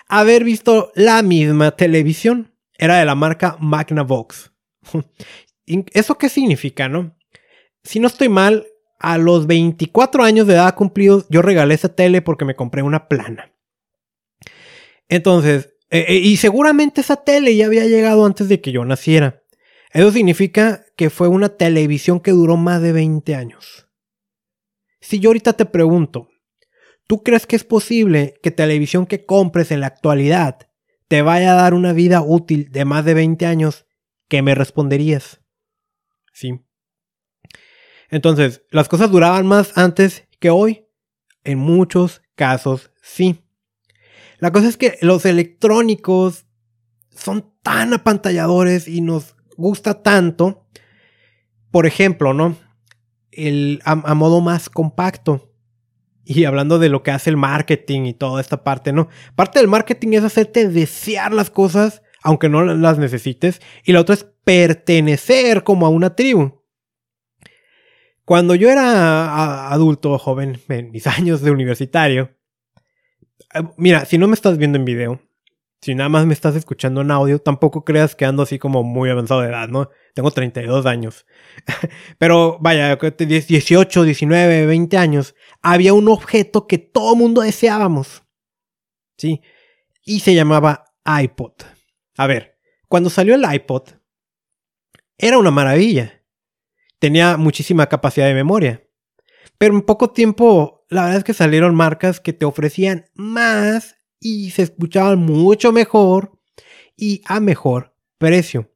[0.07, 2.55] haber visto la misma televisión.
[2.77, 4.51] Era de la marca Magnavox.
[5.65, 7.15] ¿Eso qué significa, no?
[7.83, 8.65] Si no estoy mal,
[8.99, 13.07] a los 24 años de edad cumplidos, yo regalé esa tele porque me compré una
[13.07, 13.51] plana.
[15.09, 19.43] Entonces, eh, eh, y seguramente esa tele ya había llegado antes de que yo naciera.
[19.91, 23.89] Eso significa que fue una televisión que duró más de 20 años.
[25.01, 26.29] Si yo ahorita te pregunto,
[27.07, 30.69] ¿tú crees que es posible que televisión que compres en la actualidad
[31.09, 33.85] te vaya a dar una vida útil de más de 20 años?
[34.29, 35.41] ¿Qué me responderías?
[36.31, 36.61] Sí.
[38.09, 40.87] Entonces, ¿las cosas duraban más antes que hoy?
[41.43, 43.40] En muchos casos sí.
[44.41, 46.47] La cosa es que los electrónicos
[47.15, 50.67] son tan apantalladores y nos gusta tanto.
[51.69, 52.57] Por ejemplo, ¿no?
[53.29, 55.53] El, a, modo más compacto.
[56.25, 59.09] Y hablando de lo que hace el marketing y toda esta parte, ¿no?
[59.35, 63.61] Parte del marketing es hacerte desear las cosas aunque no las necesites.
[63.83, 66.63] Y la otra es pertenecer como a una tribu.
[68.25, 72.40] Cuando yo era adulto, joven, en mis años de universitario,
[73.77, 75.21] mira, si no me estás viendo en video,
[75.81, 79.09] si nada más me estás escuchando en audio, tampoco creas que ando así como muy
[79.09, 79.89] avanzado de edad, ¿no?
[80.13, 81.25] Tengo 32 años.
[82.19, 88.23] Pero vaya, 18, 19, 20 años, había un objeto que todo mundo deseábamos.
[89.17, 89.41] ¿Sí?
[90.03, 91.53] Y se llamaba iPod.
[92.17, 93.89] A ver, cuando salió el iPod,
[95.17, 96.23] era una maravilla.
[96.99, 98.83] Tenía muchísima capacidad de memoria.
[99.61, 104.49] Pero en poco tiempo la verdad es que salieron marcas que te ofrecían más y
[104.49, 106.31] se escuchaban mucho mejor
[106.97, 108.71] y a mejor precio.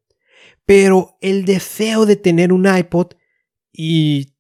[0.63, 3.13] Pero el deseo de tener un iPod
[3.73, 4.35] y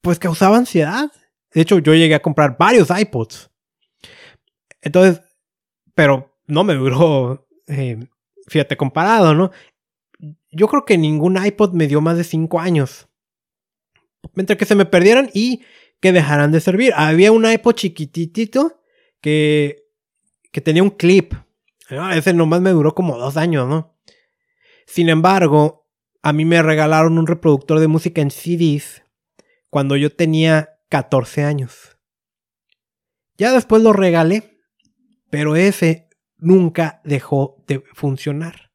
[0.00, 1.12] pues causaba ansiedad.
[1.52, 3.50] De hecho, yo llegué a comprar varios iPods.
[4.80, 5.20] Entonces,
[5.94, 8.08] pero no me duró, eh,
[8.48, 9.50] fíjate, comparado, ¿no?
[10.50, 13.09] Yo creo que ningún iPod me dio más de 5 años.
[14.34, 15.62] Mientras que se me perdieran y
[16.00, 16.92] que dejarán de servir.
[16.96, 18.82] Había un iPod chiquitito
[19.20, 19.84] que,
[20.50, 21.34] que tenía un clip.
[21.90, 23.98] Ah, ese nomás me duró como dos años, ¿no?
[24.86, 25.88] Sin embargo,
[26.22, 29.02] a mí me regalaron un reproductor de música en CDs
[29.68, 31.98] cuando yo tenía 14 años.
[33.36, 34.58] Ya después lo regalé,
[35.30, 38.70] pero ese nunca dejó de funcionar.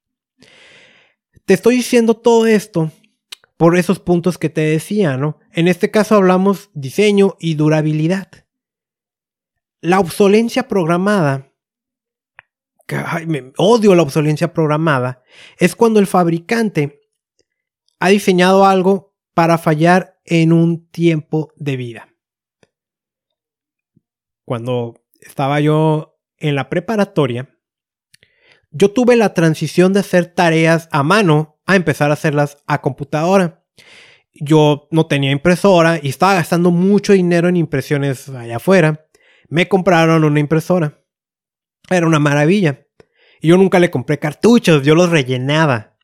[1.46, 2.92] Te estoy diciendo todo esto
[3.58, 5.40] por esos puntos que te decía, ¿no?
[5.52, 8.30] En este caso hablamos diseño y durabilidad.
[9.82, 11.54] La obsolencia programada,
[13.28, 15.24] me, odio la obsolencia programada,
[15.58, 17.02] es cuando el fabricante
[18.00, 22.10] ha diseñado algo para fallar en un tiempo de vida.
[24.44, 27.50] Cuando estaba yo en la preparatoria,
[28.72, 33.64] yo tuve la transición de hacer tareas a mano a empezar a hacerlas a computadora.
[34.34, 39.08] Yo no tenía impresora y estaba gastando mucho dinero en impresiones allá afuera.
[39.48, 41.02] Me compraron una impresora.
[41.90, 42.86] Era una maravilla.
[43.42, 45.98] Y yo nunca le compré cartuchos, yo los rellenaba.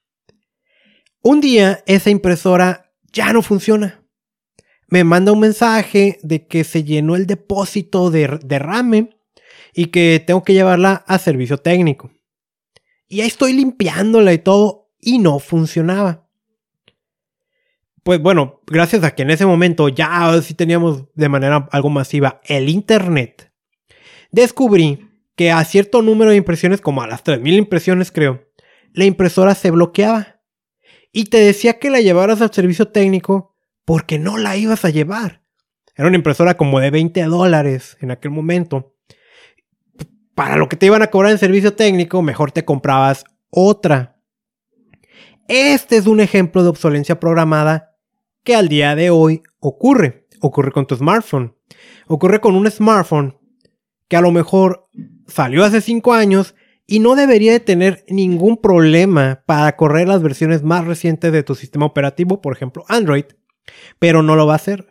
[1.22, 4.02] Un día esa impresora ya no funciona
[4.92, 9.10] me manda un mensaje de que se llenó el depósito de, de
[9.74, 12.12] y que tengo que llevarla a servicio técnico.
[13.08, 16.28] Y ahí estoy limpiándola y todo y no funcionaba.
[18.04, 22.42] Pues bueno, gracias a que en ese momento ya sí teníamos de manera algo masiva
[22.46, 23.52] el Internet,
[24.32, 28.48] descubrí que a cierto número de impresiones, como a las 3.000 impresiones creo,
[28.94, 30.42] la impresora se bloqueaba.
[31.14, 35.44] Y te decía que la llevaras al servicio técnico porque no la ibas a llevar.
[35.96, 38.96] Era una impresora como de 20 dólares en aquel momento.
[40.36, 44.21] Para lo que te iban a cobrar en servicio técnico, mejor te comprabas otra.
[45.54, 47.98] Este es un ejemplo de obsolencia programada
[48.46, 50.26] que al día de hoy ocurre.
[50.40, 51.58] Ocurre con tu smartphone.
[52.08, 53.38] Ocurre con un smartphone
[54.08, 54.88] que a lo mejor
[55.28, 56.56] salió hace 5 años
[56.88, 61.54] y no debería de tener ningún problema para correr las versiones más recientes de tu
[61.54, 63.26] sistema operativo, por ejemplo Android,
[64.00, 64.88] pero no lo va a hacer.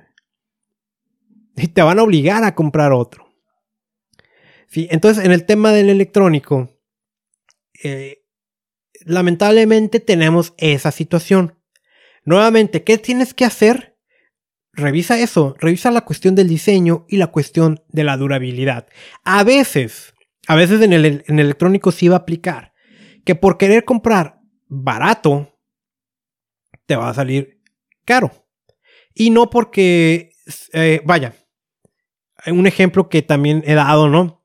[1.56, 3.32] Y te van a obligar a comprar otro.
[4.74, 6.68] Entonces, en el tema del electrónico,
[7.82, 8.19] eh,
[9.04, 11.58] lamentablemente tenemos esa situación.
[12.24, 13.96] Nuevamente, ¿qué tienes que hacer?
[14.72, 18.86] Revisa eso, revisa la cuestión del diseño y la cuestión de la durabilidad.
[19.24, 20.14] A veces,
[20.46, 22.72] a veces en el, en el electrónico sí va a aplicar
[23.24, 25.58] que por querer comprar barato,
[26.86, 27.60] te va a salir
[28.04, 28.30] caro.
[29.14, 30.32] Y no porque,
[30.72, 31.34] eh, vaya,
[32.46, 34.44] un ejemplo que también he dado, ¿no?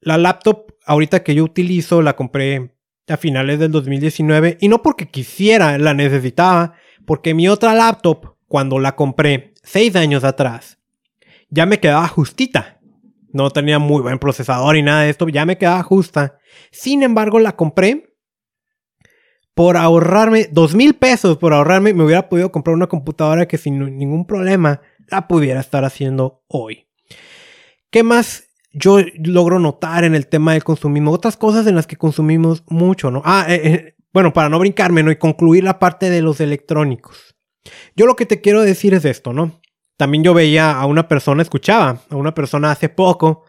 [0.00, 2.77] La laptop ahorita que yo utilizo la compré
[3.08, 6.74] a finales del 2019 y no porque quisiera, la necesitaba,
[7.06, 10.78] porque mi otra laptop, cuando la compré seis años atrás,
[11.50, 12.80] ya me quedaba justita.
[13.32, 16.38] No tenía muy buen procesador y nada de esto, ya me quedaba justa.
[16.70, 18.14] Sin embargo, la compré
[19.54, 23.98] por ahorrarme dos mil pesos, por ahorrarme, me hubiera podido comprar una computadora que sin
[23.98, 26.86] ningún problema la pudiera estar haciendo hoy.
[27.90, 28.47] ¿Qué más
[28.78, 31.12] yo logro notar en el tema del consumismo?
[31.12, 33.22] Otras cosas en las que consumimos mucho, ¿no?
[33.24, 35.10] Ah, eh, eh, bueno, para no brincarme, ¿no?
[35.10, 37.36] Y concluir la parte de los electrónicos.
[37.96, 39.60] Yo lo que te quiero decir es esto, ¿no?
[39.96, 43.44] También yo veía a una persona, escuchaba a una persona hace poco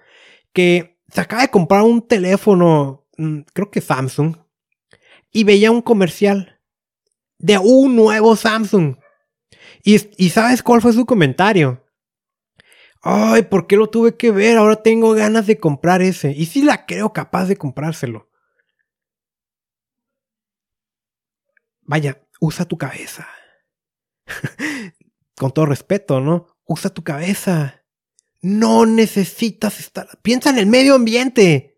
[0.52, 4.36] que se acaba de comprar un teléfono, mm, creo que Samsung,
[5.32, 6.60] y veía un comercial
[7.38, 8.96] de un nuevo Samsung.
[9.84, 11.86] Y, ¿sabes cuál fue su comentario?
[13.02, 14.58] Ay, ¿por qué lo tuve que ver?
[14.58, 16.32] Ahora tengo ganas de comprar ese.
[16.32, 18.30] Y sí la creo capaz de comprárselo.
[21.82, 23.28] Vaya, usa tu cabeza.
[25.38, 26.48] Con todo respeto, ¿no?
[26.66, 27.84] Usa tu cabeza.
[28.42, 30.08] No necesitas estar...
[30.22, 31.70] Piensa en el medio ambiente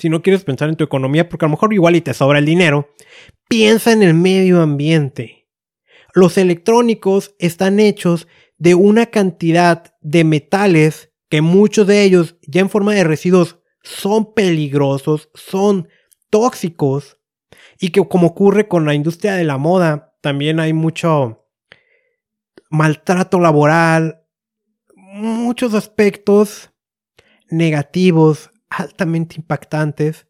[0.00, 2.38] si no quieres pensar en tu economía, porque a lo mejor igual y te sobra
[2.38, 2.88] el dinero,
[3.48, 5.46] piensa en el medio ambiente.
[6.14, 8.26] Los electrónicos están hechos
[8.60, 14.34] de una cantidad de metales que muchos de ellos ya en forma de residuos son
[14.34, 15.88] peligrosos, son
[16.28, 17.18] tóxicos
[17.80, 21.48] y que como ocurre con la industria de la moda, también hay mucho
[22.68, 24.26] maltrato laboral,
[24.94, 26.70] muchos aspectos
[27.48, 30.26] negativos altamente impactantes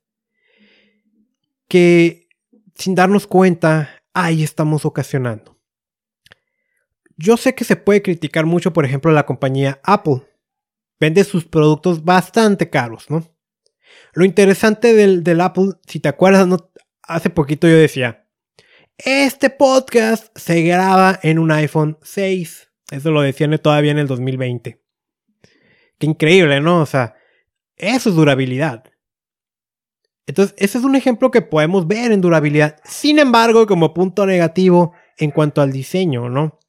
[1.66, 2.28] que
[2.76, 5.59] sin darnos cuenta, ahí estamos ocasionando.
[7.22, 10.22] Yo sé que se puede criticar mucho, por ejemplo, la compañía Apple.
[10.98, 13.30] Vende sus productos bastante caros, ¿no?
[14.14, 16.48] Lo interesante del, Apple, si te acuerdas,
[17.02, 18.26] hace poquito yo decía,
[18.96, 22.70] este podcast se graba en un iPhone 6.
[22.90, 24.82] Eso lo decían todavía en el 2020.
[25.98, 26.80] Qué increíble, ¿no?
[26.80, 27.16] O sea,
[27.76, 28.84] eso es durabilidad.
[30.26, 32.76] Entonces, ese es un ejemplo que podemos ver en durabilidad.
[32.84, 36.59] Sin embargo, como punto negativo en cuanto al diseño, ¿no?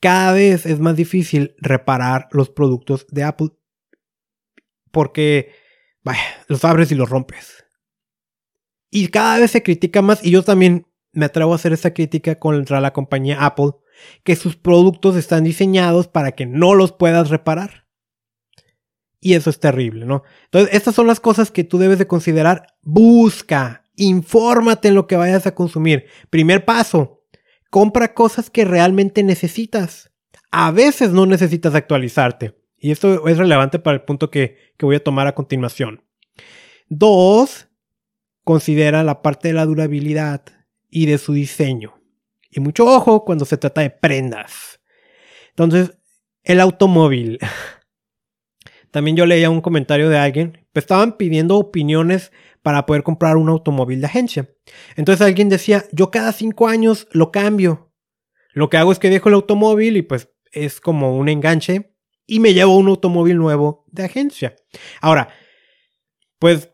[0.00, 3.50] Cada vez es más difícil reparar los productos de Apple
[4.90, 5.52] porque,
[6.02, 7.64] vaya, los abres y los rompes.
[8.90, 12.38] Y cada vez se critica más, y yo también me atrevo a hacer esa crítica
[12.38, 13.72] contra la compañía Apple,
[14.24, 17.86] que sus productos están diseñados para que no los puedas reparar.
[19.20, 20.22] Y eso es terrible, ¿no?
[20.44, 22.66] Entonces, estas son las cosas que tú debes de considerar.
[22.82, 26.06] Busca, infórmate en lo que vayas a consumir.
[26.30, 27.15] Primer paso,
[27.76, 30.10] compra cosas que realmente necesitas.
[30.50, 32.54] A veces no necesitas actualizarte.
[32.78, 36.02] Y esto es relevante para el punto que, que voy a tomar a continuación.
[36.88, 37.68] Dos,
[38.44, 40.42] considera la parte de la durabilidad
[40.88, 42.00] y de su diseño.
[42.50, 44.80] Y mucho ojo cuando se trata de prendas.
[45.50, 45.98] Entonces,
[46.44, 47.38] el automóvil.
[48.90, 52.32] También yo leía un comentario de alguien, pues estaban pidiendo opiniones
[52.66, 54.50] para poder comprar un automóvil de agencia.
[54.96, 57.92] Entonces alguien decía, yo cada cinco años lo cambio.
[58.54, 61.94] Lo que hago es que dejo el automóvil y pues es como un enganche
[62.26, 64.56] y me llevo un automóvil nuevo de agencia.
[65.00, 65.28] Ahora,
[66.40, 66.72] pues,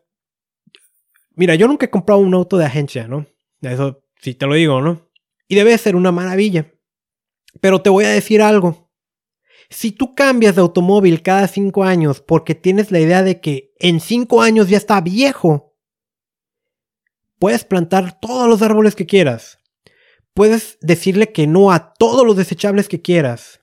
[1.35, 3.27] mira, yo nunca he comprado un auto de agencia, ¿no?
[3.61, 5.11] Eso sí te lo digo, ¿no?
[5.47, 6.73] Y debe ser una maravilla.
[7.61, 8.91] Pero te voy a decir algo.
[9.69, 13.99] Si tú cambias de automóvil cada cinco años porque tienes la idea de que en
[13.99, 15.72] cinco años ya está viejo,
[17.43, 19.59] puedes plantar todos los árboles que quieras.
[20.33, 23.59] Puedes decirle que no a todos los desechables que quieras.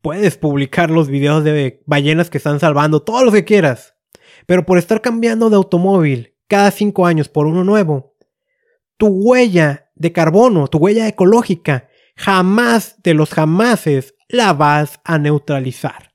[0.00, 3.96] Puedes publicar los videos de ballenas que están salvando, todo lo que quieras.
[4.46, 8.14] Pero por estar cambiando de automóvil cada cinco años por uno nuevo,
[8.96, 16.14] tu huella de carbono, tu huella ecológica, jamás de los jamases la vas a neutralizar.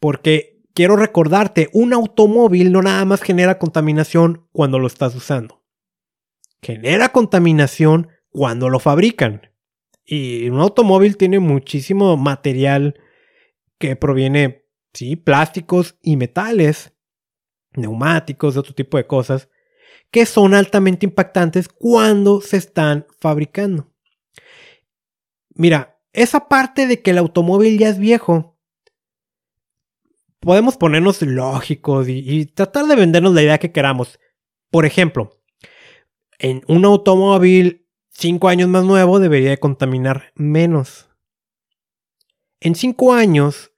[0.00, 5.64] Porque quiero recordarte, un automóvil no nada más genera contaminación cuando lo estás usando.
[6.60, 9.50] Genera contaminación cuando lo fabrican.
[10.04, 13.00] Y un automóvil tiene muchísimo material
[13.78, 16.92] que proviene, sí, plásticos y metales,
[17.72, 19.48] neumáticos, de otro tipo de cosas,
[20.10, 23.90] que son altamente impactantes cuando se están fabricando.
[25.54, 28.55] Mira, esa parte de que el automóvil ya es viejo,
[30.40, 34.18] podemos ponernos lógicos y, tratar de vendernos la idea que queramos.
[34.70, 35.40] Por ejemplo,
[36.38, 41.08] en un automóvil cinco años más nuevo debería de contaminar menos.
[42.60, 43.72] En cinco años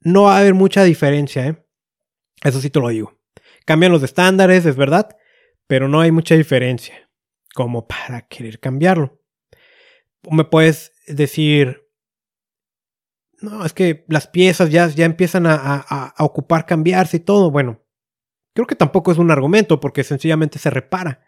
[0.00, 1.66] no va a haber mucha diferencia, ¿eh?
[2.42, 3.18] Eso sí te lo digo.
[3.66, 5.16] Cambian los estándares, es verdad,
[5.66, 7.10] pero no hay mucha diferencia
[7.54, 9.20] como para querer cambiarlo.
[10.30, 11.89] Me puedes decir,
[13.40, 17.50] no, es que las piezas ya, ya empiezan a, a ocupar cambiarse y todo.
[17.50, 17.80] Bueno,
[18.54, 21.22] creo que tampoco es un argumento porque sencillamente se repara.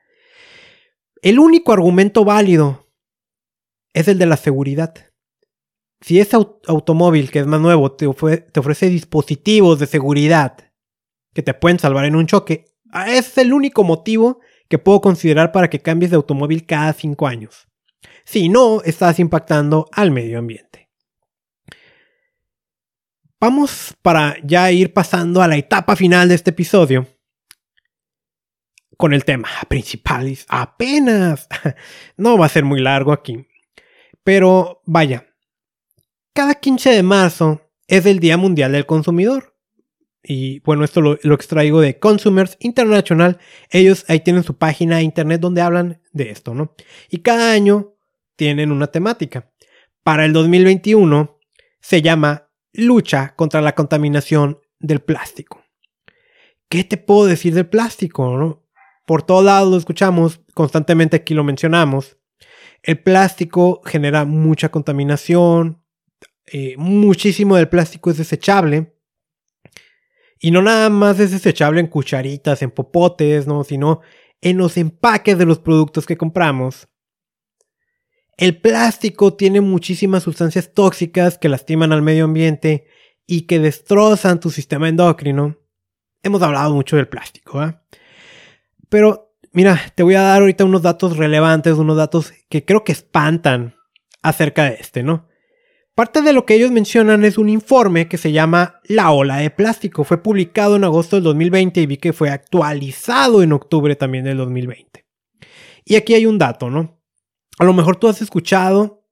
[1.22, 2.92] El único argumento válido
[3.94, 4.94] es el de la seguridad.
[6.00, 6.36] Si ese
[6.66, 10.56] automóvil que es más nuevo te, ofrece dispositivos de seguridad
[11.32, 12.64] que te pueden salvar en un choque,
[13.06, 17.68] es el único motivo que puedo considerar para que cambies de automóvil cada cinco años.
[18.24, 20.81] Si no, estás impactando al medio ambiente.
[23.42, 27.08] Vamos para ya ir pasando a la etapa final de este episodio
[28.96, 30.38] con el tema principal.
[30.46, 31.48] Apenas.
[32.16, 33.48] No va a ser muy largo aquí.
[34.22, 35.26] Pero vaya.
[36.32, 39.56] Cada 15 de marzo es el Día Mundial del Consumidor.
[40.22, 43.40] Y bueno, esto lo, extraigo de Consumers International.
[43.70, 46.76] Ellos ahí tienen su página de internet donde hablan de esto, ¿no?
[47.10, 47.96] Y cada año
[48.36, 49.50] tienen una temática.
[50.04, 51.40] Para el 2021
[51.80, 55.62] se llama Lucha contra la contaminación del plástico.
[56.68, 58.62] ¿Qué te puedo decir del plástico?
[59.06, 62.16] por todos lados lo escuchamos, constantemente aquí lo mencionamos.
[62.82, 65.82] El plástico genera mucha contaminación,
[66.46, 68.96] eh, muchísimo del plástico es desechable.
[70.40, 73.62] Y no nada más es desechable en cucharitas, en popotes, ¿no?
[73.64, 74.00] sino
[74.40, 76.88] en los empaques de los productos que compramos.
[78.42, 82.88] El plástico tiene muchísimas sustancias tóxicas que lastiman al medio ambiente
[83.24, 85.58] y que destrozan tu sistema endocrino.
[86.24, 87.78] Hemos hablado mucho del plástico, ¿eh?
[88.88, 92.90] Pero mira, te voy a dar ahorita unos datos relevantes, unos datos que creo que
[92.90, 93.76] espantan
[94.22, 95.28] acerca de este, ¿no?
[95.94, 99.50] Parte de lo que ellos mencionan es un informe que se llama La ola de
[99.50, 100.02] plástico.
[100.02, 104.38] Fue publicado en agosto del 2020 y vi que fue actualizado en octubre también del
[104.38, 105.06] 2020.
[105.84, 107.01] Y aquí hay un dato, ¿no?
[107.62, 109.04] A lo mejor tú has escuchado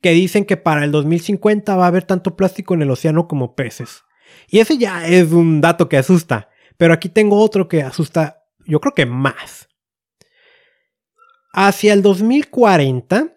[0.00, 3.56] que dicen que para el 2050 va a haber tanto plástico en el océano como
[3.56, 4.04] peces.
[4.46, 6.50] Y ese ya es un dato que asusta.
[6.76, 9.68] Pero aquí tengo otro que asusta yo creo que más.
[11.52, 13.36] Hacia el 2040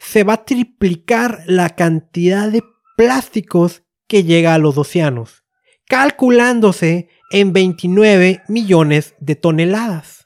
[0.00, 2.64] se va a triplicar la cantidad de
[2.96, 5.44] plásticos que llega a los océanos,
[5.86, 10.21] calculándose en 29 millones de toneladas.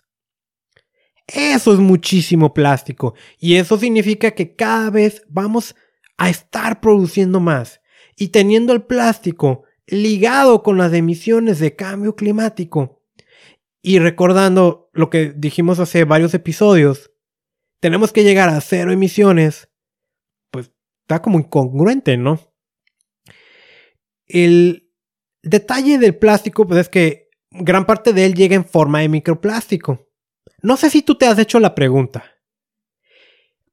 [1.26, 5.74] Eso es muchísimo plástico y eso significa que cada vez vamos
[6.16, 7.80] a estar produciendo más
[8.16, 13.02] y teniendo el plástico ligado con las emisiones de cambio climático
[13.82, 17.12] y recordando lo que dijimos hace varios episodios,
[17.80, 19.68] tenemos que llegar a cero emisiones,
[20.50, 20.72] pues
[21.02, 22.40] está como incongruente, ¿no?
[24.26, 24.90] El
[25.42, 30.05] detalle del plástico pues es que gran parte de él llega en forma de microplástico.
[30.62, 32.24] No sé si tú te has hecho la pregunta.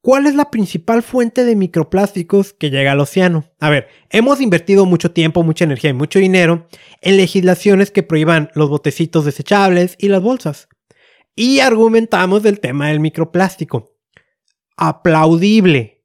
[0.02, 3.46] ¿Cuál es la principal fuente de microplásticos que llega al océano?
[3.62, 6.68] A ver, hemos invertido mucho tiempo, mucha energía y mucho dinero
[7.00, 10.68] en legislaciones que prohíban los botecitos desechables y las bolsas.
[11.38, 13.96] Y argumentamos del tema del microplástico.
[14.76, 16.04] Aplaudible.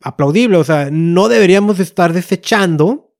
[0.00, 3.14] Aplaudible, o sea, no deberíamos estar desechando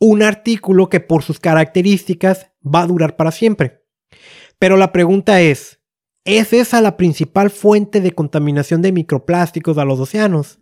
[0.00, 3.83] un artículo que por sus características va a durar para siempre.
[4.64, 5.78] Pero la pregunta es,
[6.24, 10.58] ¿Es esa la principal fuente de contaminación de microplásticos a los océanos?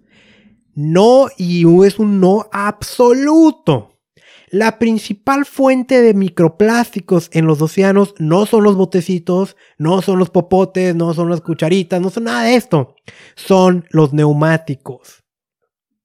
[0.74, 4.00] No, y es un no absoluto.
[4.50, 10.30] La principal fuente de microplásticos en los océanos no son los botecitos, no son los
[10.30, 12.96] popotes, no son las cucharitas, no son nada de esto.
[13.36, 15.22] Son los neumáticos.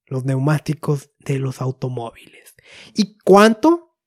[0.05, 2.53] Los neumáticos de los automóviles.
[2.93, 3.97] ¿Y cuánto?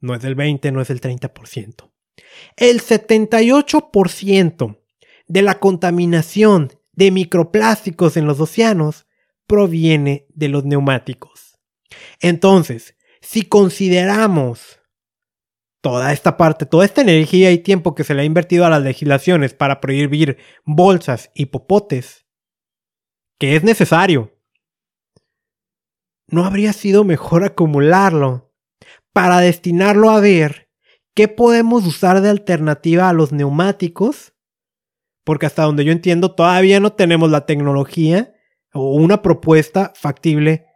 [0.00, 1.92] No es el 20, no es el 30%.
[2.56, 4.78] El 78%
[5.28, 9.06] de la contaminación de microplásticos en los océanos
[9.46, 11.58] proviene de los neumáticos.
[12.20, 14.80] Entonces, si consideramos
[15.80, 18.82] toda esta parte, toda esta energía y tiempo que se le ha invertido a las
[18.82, 22.26] legislaciones para prohibir bolsas y popotes,
[23.38, 24.36] que es necesario,
[26.28, 28.52] ¿no habría sido mejor acumularlo
[29.12, 30.65] para destinarlo a ver
[31.16, 34.34] ¿Qué podemos usar de alternativa a los neumáticos?
[35.24, 38.34] Porque hasta donde yo entiendo todavía no tenemos la tecnología
[38.74, 40.66] o una propuesta factible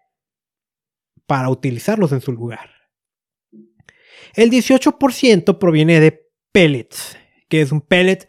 [1.26, 2.70] para utilizarlos en su lugar.
[4.32, 7.18] El 18% proviene de pellets,
[7.50, 8.26] que es un pellet,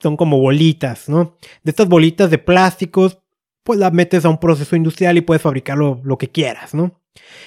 [0.00, 1.38] son como bolitas, ¿no?
[1.62, 3.20] De estas bolitas de plásticos,
[3.62, 7.00] pues las metes a un proceso industrial y puedes fabricarlo lo que quieras, ¿no?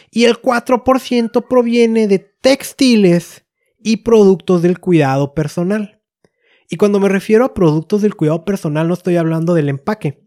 [0.09, 3.43] Y el 4% proviene de textiles
[3.80, 6.01] y productos del cuidado personal.
[6.69, 10.25] Y cuando me refiero a productos del cuidado personal no estoy hablando del empaque.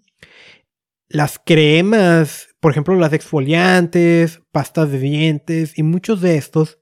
[1.09, 6.79] Las cremas, por ejemplo las exfoliantes, pastas de dientes y muchos de estos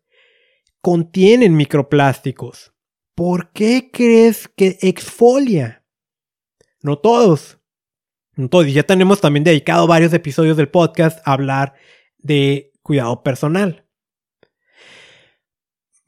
[0.81, 2.73] contienen microplásticos.
[3.15, 5.85] ¿Por qué crees que exfolia?
[6.83, 7.59] No todos.
[8.37, 11.75] Y ya tenemos también dedicado varios episodios del podcast a hablar
[12.19, 13.88] de cuidado personal.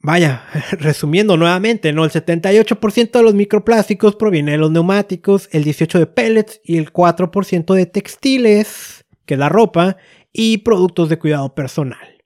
[0.03, 2.03] Vaya, resumiendo nuevamente, ¿no?
[2.03, 6.91] El 78% de los microplásticos proviene de los neumáticos, el 18% de pellets y el
[6.91, 9.97] 4% de textiles, que es la ropa,
[10.33, 12.23] y productos de cuidado personal.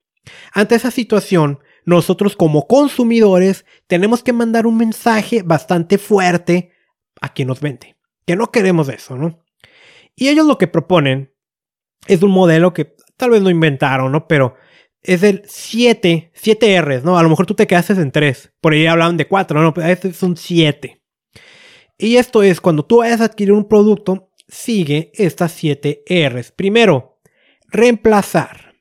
[0.53, 6.71] Ante esa situación, nosotros como consumidores tenemos que mandar un mensaje bastante fuerte
[7.21, 7.95] a quien nos vende.
[8.25, 9.43] Que no queremos eso, ¿no?
[10.15, 11.33] Y ellos lo que proponen
[12.07, 14.27] es un modelo que tal vez no inventaron, ¿no?
[14.27, 14.55] Pero
[15.05, 17.17] es el 7, 7 R's, ¿no?
[17.17, 18.53] A lo mejor tú te quedaste en 3.
[18.59, 19.73] Por ahí hablaban de 4, ¿no?
[19.73, 21.01] Pero este es un 7.
[21.97, 26.51] Y esto es cuando tú vayas a adquirir un producto, sigue estas 7 R's.
[26.51, 27.19] Primero,
[27.67, 28.75] reemplazar.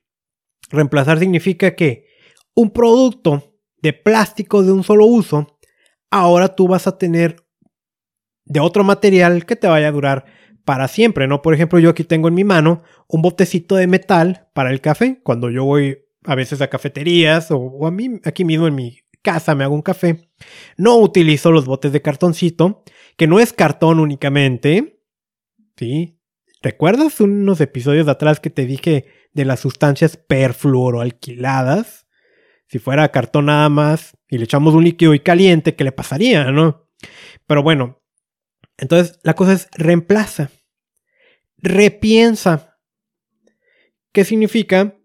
[0.69, 2.07] Reemplazar significa que
[2.55, 5.59] un producto de plástico de un solo uso,
[6.09, 7.45] ahora tú vas a tener
[8.45, 10.25] de otro material que te vaya a durar
[10.65, 11.43] para siempre, ¿no?
[11.43, 15.19] Por ejemplo, yo aquí tengo en mi mano un botecito de metal para el café.
[15.23, 19.55] Cuando yo voy a veces a cafeterías o, a mí aquí mismo en mi casa
[19.55, 20.29] me hago un café.
[20.77, 22.83] No utilizo los botes de cartoncito,
[23.17, 25.01] que no es cartón únicamente.
[25.77, 26.19] ¿Sí?
[26.61, 32.07] ¿Recuerdas unos episodios atrás que te dije de las sustancias perfluoroalquiladas?
[32.67, 36.51] Si fuera cartón nada más y le echamos un líquido y caliente, ¿qué le pasaría,
[36.51, 36.89] no?
[37.45, 38.01] Pero bueno,
[38.77, 40.49] entonces la cosa es reemplaza,
[41.57, 42.79] repiensa.
[44.11, 44.95] ¿Qué significa?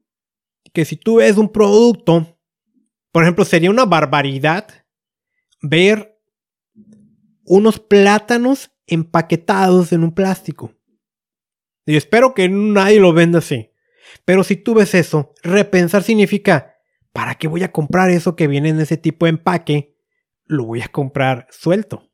[0.72, 2.38] Que si tú ves un producto,
[3.12, 4.68] por ejemplo, sería una barbaridad
[5.62, 6.18] ver
[7.44, 10.74] unos plátanos empaquetados en un plástico.
[11.86, 13.72] Y espero que nadie lo venda así.
[14.24, 16.76] Pero si tú ves eso, repensar significa,
[17.12, 19.96] ¿para qué voy a comprar eso que viene en ese tipo de empaque?
[20.44, 22.10] Lo voy a comprar suelto.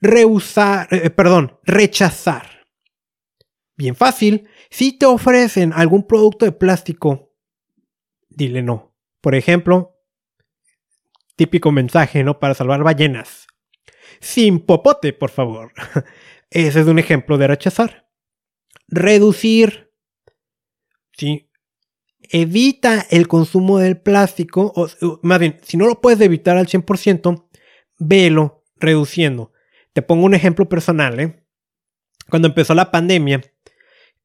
[0.00, 2.66] Rehusar, eh, perdón, rechazar.
[3.76, 7.27] Bien fácil, si te ofrecen algún producto de plástico
[8.28, 8.94] dile no.
[9.20, 9.98] Por ejemplo,
[11.36, 12.38] típico mensaje, ¿no?
[12.38, 13.46] Para salvar ballenas.
[14.20, 15.72] Sin popote, por favor.
[16.50, 18.08] Ese es un ejemplo de rechazar.
[18.88, 19.92] Reducir.
[21.12, 21.50] Sí.
[22.30, 24.72] Evita el consumo del plástico.
[24.74, 24.88] O,
[25.22, 27.48] más bien, si no lo puedes evitar al 100%,
[27.98, 29.52] velo reduciendo.
[29.92, 31.44] Te pongo un ejemplo personal, ¿eh?
[32.28, 33.40] Cuando empezó la pandemia,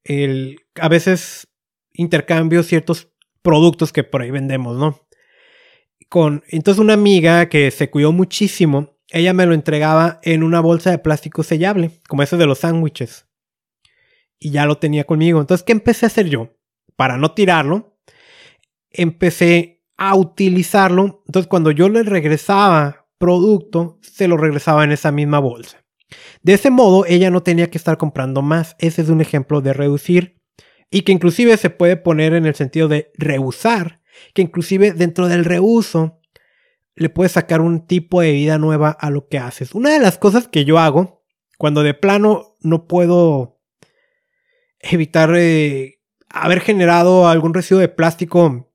[0.02, 1.48] el, a veces
[1.92, 3.13] intercambio ciertos
[3.44, 5.06] productos que por ahí vendemos, ¿no?
[6.08, 10.90] Con, entonces una amiga que se cuidó muchísimo, ella me lo entregaba en una bolsa
[10.90, 13.28] de plástico sellable, como ese de los sándwiches.
[14.38, 15.40] Y ya lo tenía conmigo.
[15.40, 16.56] Entonces, ¿qué empecé a hacer yo?
[16.96, 17.98] Para no tirarlo,
[18.90, 21.22] empecé a utilizarlo.
[21.26, 25.84] Entonces, cuando yo le regresaba producto, se lo regresaba en esa misma bolsa.
[26.42, 28.74] De ese modo, ella no tenía que estar comprando más.
[28.78, 30.43] Ese es un ejemplo de reducir
[30.90, 34.00] y que inclusive se puede poner en el sentido de reusar,
[34.32, 36.20] que inclusive dentro del reuso
[36.96, 39.74] le puedes sacar un tipo de vida nueva a lo que haces.
[39.74, 41.24] Una de las cosas que yo hago
[41.58, 43.60] cuando de plano no puedo
[44.80, 48.70] evitar eh, haber generado algún residuo de plástico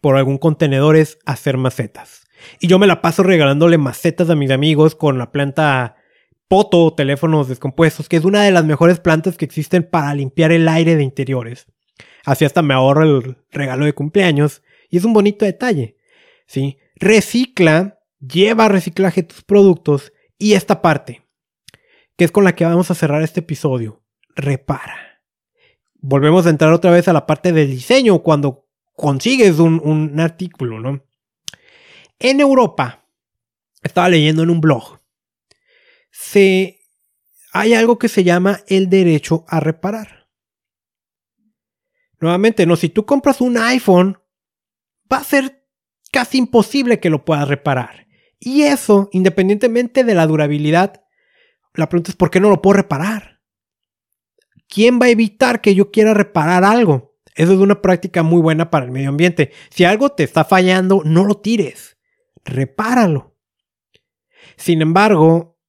[0.00, 2.26] por algún contenedor es hacer macetas.
[2.58, 5.96] Y yo me la paso regalándole macetas a mis amigos con la planta
[6.50, 10.66] poto, teléfonos descompuestos, que es una de las mejores plantas que existen para limpiar el
[10.66, 11.68] aire de interiores.
[12.24, 15.96] Así hasta me ahorro el regalo de cumpleaños y es un bonito detalle.
[16.48, 16.76] ¿sí?
[16.96, 21.22] Recicla, lleva a reciclaje tus productos y esta parte,
[22.16, 24.02] que es con la que vamos a cerrar este episodio,
[24.34, 25.22] repara.
[26.00, 30.80] Volvemos a entrar otra vez a la parte del diseño cuando consigues un, un artículo,
[30.80, 31.04] ¿no?
[32.18, 33.06] En Europa,
[33.84, 34.99] estaba leyendo en un blog
[36.22, 36.80] se,
[37.52, 40.28] hay algo que se llama el derecho a reparar.
[42.20, 44.18] Nuevamente, no, si tú compras un iPhone,
[45.10, 45.66] va a ser
[46.12, 48.06] casi imposible que lo puedas reparar.
[48.38, 51.02] Y eso, independientemente de la durabilidad,
[51.72, 53.40] la pregunta es ¿por qué no lo puedo reparar?
[54.68, 57.16] ¿Quién va a evitar que yo quiera reparar algo?
[57.34, 59.52] Eso es una práctica muy buena para el medio ambiente.
[59.70, 61.96] Si algo te está fallando, no lo tires.
[62.44, 63.36] Repáralo.
[64.56, 65.59] Sin embargo,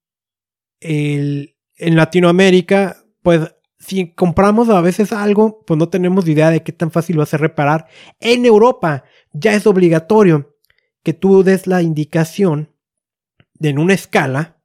[0.81, 6.91] en Latinoamérica, pues si compramos a veces algo, pues no tenemos idea de qué tan
[6.91, 7.87] fácil va a ser reparar.
[8.19, 9.03] En Europa
[9.33, 10.55] ya es obligatorio
[11.03, 12.75] que tú des la indicación
[13.53, 14.61] de en una escala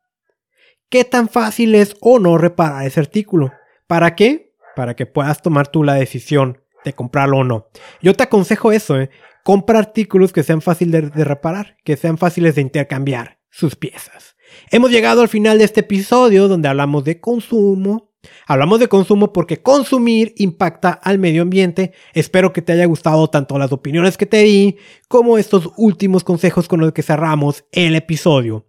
[0.88, 3.52] qué tan fácil es o no reparar ese artículo.
[3.86, 4.54] ¿Para qué?
[4.74, 7.68] Para que puedas tomar tú la decisión de comprarlo o no.
[8.00, 9.10] Yo te aconsejo eso, ¿eh?
[9.42, 14.35] compra artículos que sean fáciles de reparar, que sean fáciles de intercambiar sus piezas.
[14.70, 18.12] Hemos llegado al final de este episodio donde hablamos de consumo.
[18.46, 21.92] Hablamos de consumo porque consumir impacta al medio ambiente.
[22.12, 24.76] Espero que te haya gustado tanto las opiniones que te di
[25.08, 28.66] como estos últimos consejos con los que cerramos el episodio.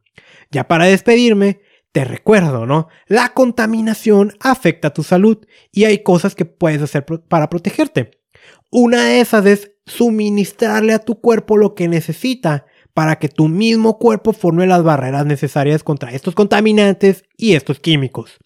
[0.51, 1.61] Ya para despedirme,
[1.91, 2.87] te recuerdo, ¿no?
[3.07, 5.39] La contaminación afecta tu salud
[5.71, 8.11] y hay cosas que puedes hacer para protegerte.
[8.69, 12.65] Una de esas es suministrarle a tu cuerpo lo que necesita
[12.97, 18.39] para que tu mismo cuerpo forme las barreras necesarias contra estos contaminantes y estos químicos.